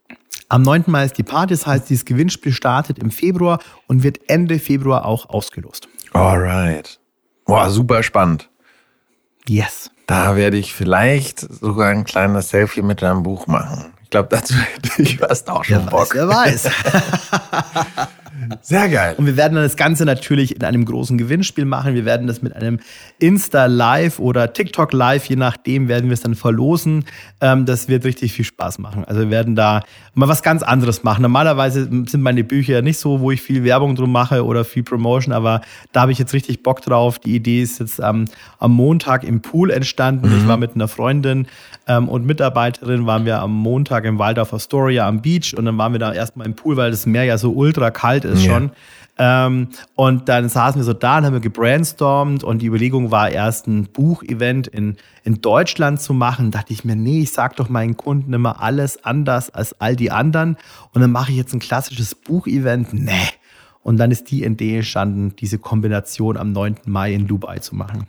[0.48, 0.84] Am 9.
[0.86, 5.04] Mai ist die Party, das heißt, dieses Gewinnspiel startet im Februar und wird Ende Februar
[5.04, 5.88] auch ausgelost.
[6.12, 6.98] Alright.
[7.44, 8.50] Boah, super spannend.
[9.46, 9.90] Yes.
[10.06, 13.92] Da werde ich vielleicht sogar ein kleines Selfie mit deinem Buch machen.
[14.10, 16.12] Ich glaube, dazu hätte ich fast auch schon wer Bock.
[16.12, 16.68] Weiß, wer weiß.
[18.62, 19.14] Sehr geil.
[19.16, 21.94] Und wir werden dann das Ganze natürlich in einem großen Gewinnspiel machen.
[21.94, 22.80] Wir werden das mit einem
[23.18, 27.04] Insta Live oder TikTok Live, je nachdem, werden wir es dann verlosen.
[27.40, 29.04] Ähm, das wird richtig viel Spaß machen.
[29.04, 29.82] Also wir werden da
[30.14, 31.22] mal was ganz anderes machen.
[31.22, 35.32] Normalerweise sind meine Bücher nicht so, wo ich viel Werbung drum mache oder viel Promotion,
[35.32, 35.60] aber
[35.92, 37.18] da habe ich jetzt richtig Bock drauf.
[37.18, 38.24] Die Idee ist jetzt ähm,
[38.58, 40.28] am Montag im Pool entstanden.
[40.28, 40.38] Mhm.
[40.38, 41.46] Ich war mit einer Freundin
[41.86, 45.92] ähm, und Mitarbeiterin, waren wir am Montag im Waldorf Astoria am Beach und dann waren
[45.92, 48.52] wir da erstmal im Pool, weil das Meer ja so ultra kalt ist ja.
[48.52, 48.70] schon.
[49.18, 53.28] Ähm, und dann saßen wir so da und haben wir gebrainstormt und die Überlegung war
[53.30, 56.50] erst ein Buchevent in, in Deutschland zu machen.
[56.50, 59.94] Da dachte ich mir, nee, ich sag doch meinen Kunden immer alles anders als all
[59.94, 60.56] die anderen
[60.94, 62.94] und dann mache ich jetzt ein klassisches Buchevent.
[62.94, 63.12] Nee.
[63.82, 66.76] Und dann ist die Idee entstanden, diese Kombination am 9.
[66.86, 68.06] Mai in Dubai zu machen.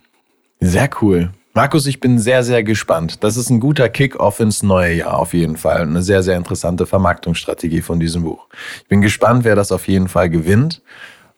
[0.60, 1.30] Sehr cool.
[1.54, 3.22] Markus, ich bin sehr, sehr gespannt.
[3.22, 5.82] Das ist ein guter Kick-off ins neue Jahr auf jeden Fall.
[5.82, 8.46] Eine sehr, sehr interessante Vermarktungsstrategie von diesem Buch.
[8.80, 10.80] Ich bin gespannt, wer das auf jeden Fall gewinnt.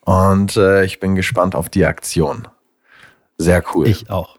[0.05, 2.47] Und äh, ich bin gespannt auf die Aktion.
[3.37, 3.87] Sehr cool.
[3.87, 4.37] Ich auch.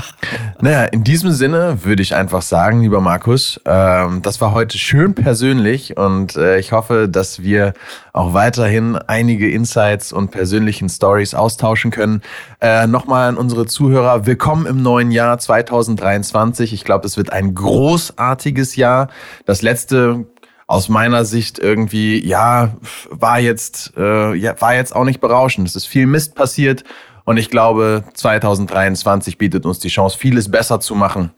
[0.60, 5.14] naja, in diesem Sinne würde ich einfach sagen, lieber Markus, ähm, das war heute schön
[5.16, 7.74] persönlich und äh, ich hoffe, dass wir
[8.12, 12.22] auch weiterhin einige Insights und persönlichen Stories austauschen können.
[12.60, 16.72] Äh, Nochmal an unsere Zuhörer, willkommen im neuen Jahr 2023.
[16.72, 19.08] Ich glaube, es wird ein großartiges Jahr.
[19.46, 20.26] Das letzte
[20.68, 22.76] aus meiner Sicht irgendwie, ja,
[23.10, 25.66] war jetzt, äh, ja, war jetzt auch nicht berauschend.
[25.66, 26.84] Es ist viel Mist passiert
[27.28, 31.30] und ich glaube, 2023 bietet uns die Chance, vieles besser zu machen.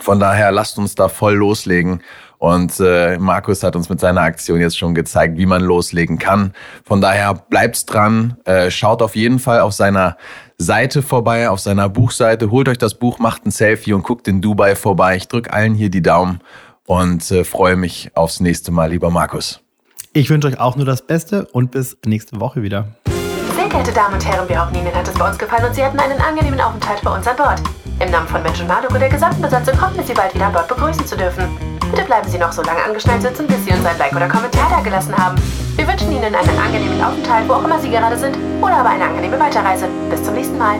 [0.00, 2.00] Von daher lasst uns da voll loslegen.
[2.38, 6.54] Und äh, Markus hat uns mit seiner Aktion jetzt schon gezeigt, wie man loslegen kann.
[6.82, 8.38] Von daher bleibt's dran.
[8.46, 10.16] Äh, schaut auf jeden Fall auf seiner
[10.56, 12.50] Seite vorbei, auf seiner Buchseite.
[12.50, 15.16] Holt euch das Buch, macht ein Selfie und guckt in Dubai vorbei.
[15.16, 16.40] Ich drücke allen hier die Daumen
[16.86, 19.60] und äh, freue mich aufs nächste Mal, lieber Markus.
[20.14, 22.88] Ich wünsche euch auch nur das Beste und bis nächste Woche wieder.
[23.72, 25.82] Sehr geehrte Damen und Herren, wir hoffen, Ihnen hat es bei uns gefallen und Sie
[25.82, 27.58] hatten einen angenehmen Aufenthalt bei uns an Bord.
[28.00, 30.44] Im Namen von Mensch und Marduk und der gesamten Besatzung hoffen wir, Sie bald wieder
[30.44, 31.48] an Bord begrüßen zu dürfen.
[31.90, 34.68] Bitte bleiben Sie noch so lange angeschnallt sitzen, bis Sie uns ein Like oder Kommentar
[34.68, 35.40] da gelassen haben.
[35.76, 39.04] Wir wünschen Ihnen einen angenehmen Aufenthalt, wo auch immer Sie gerade sind, oder aber eine
[39.04, 39.88] angenehme Weiterreise.
[40.10, 40.76] Bis zum nächsten Mal.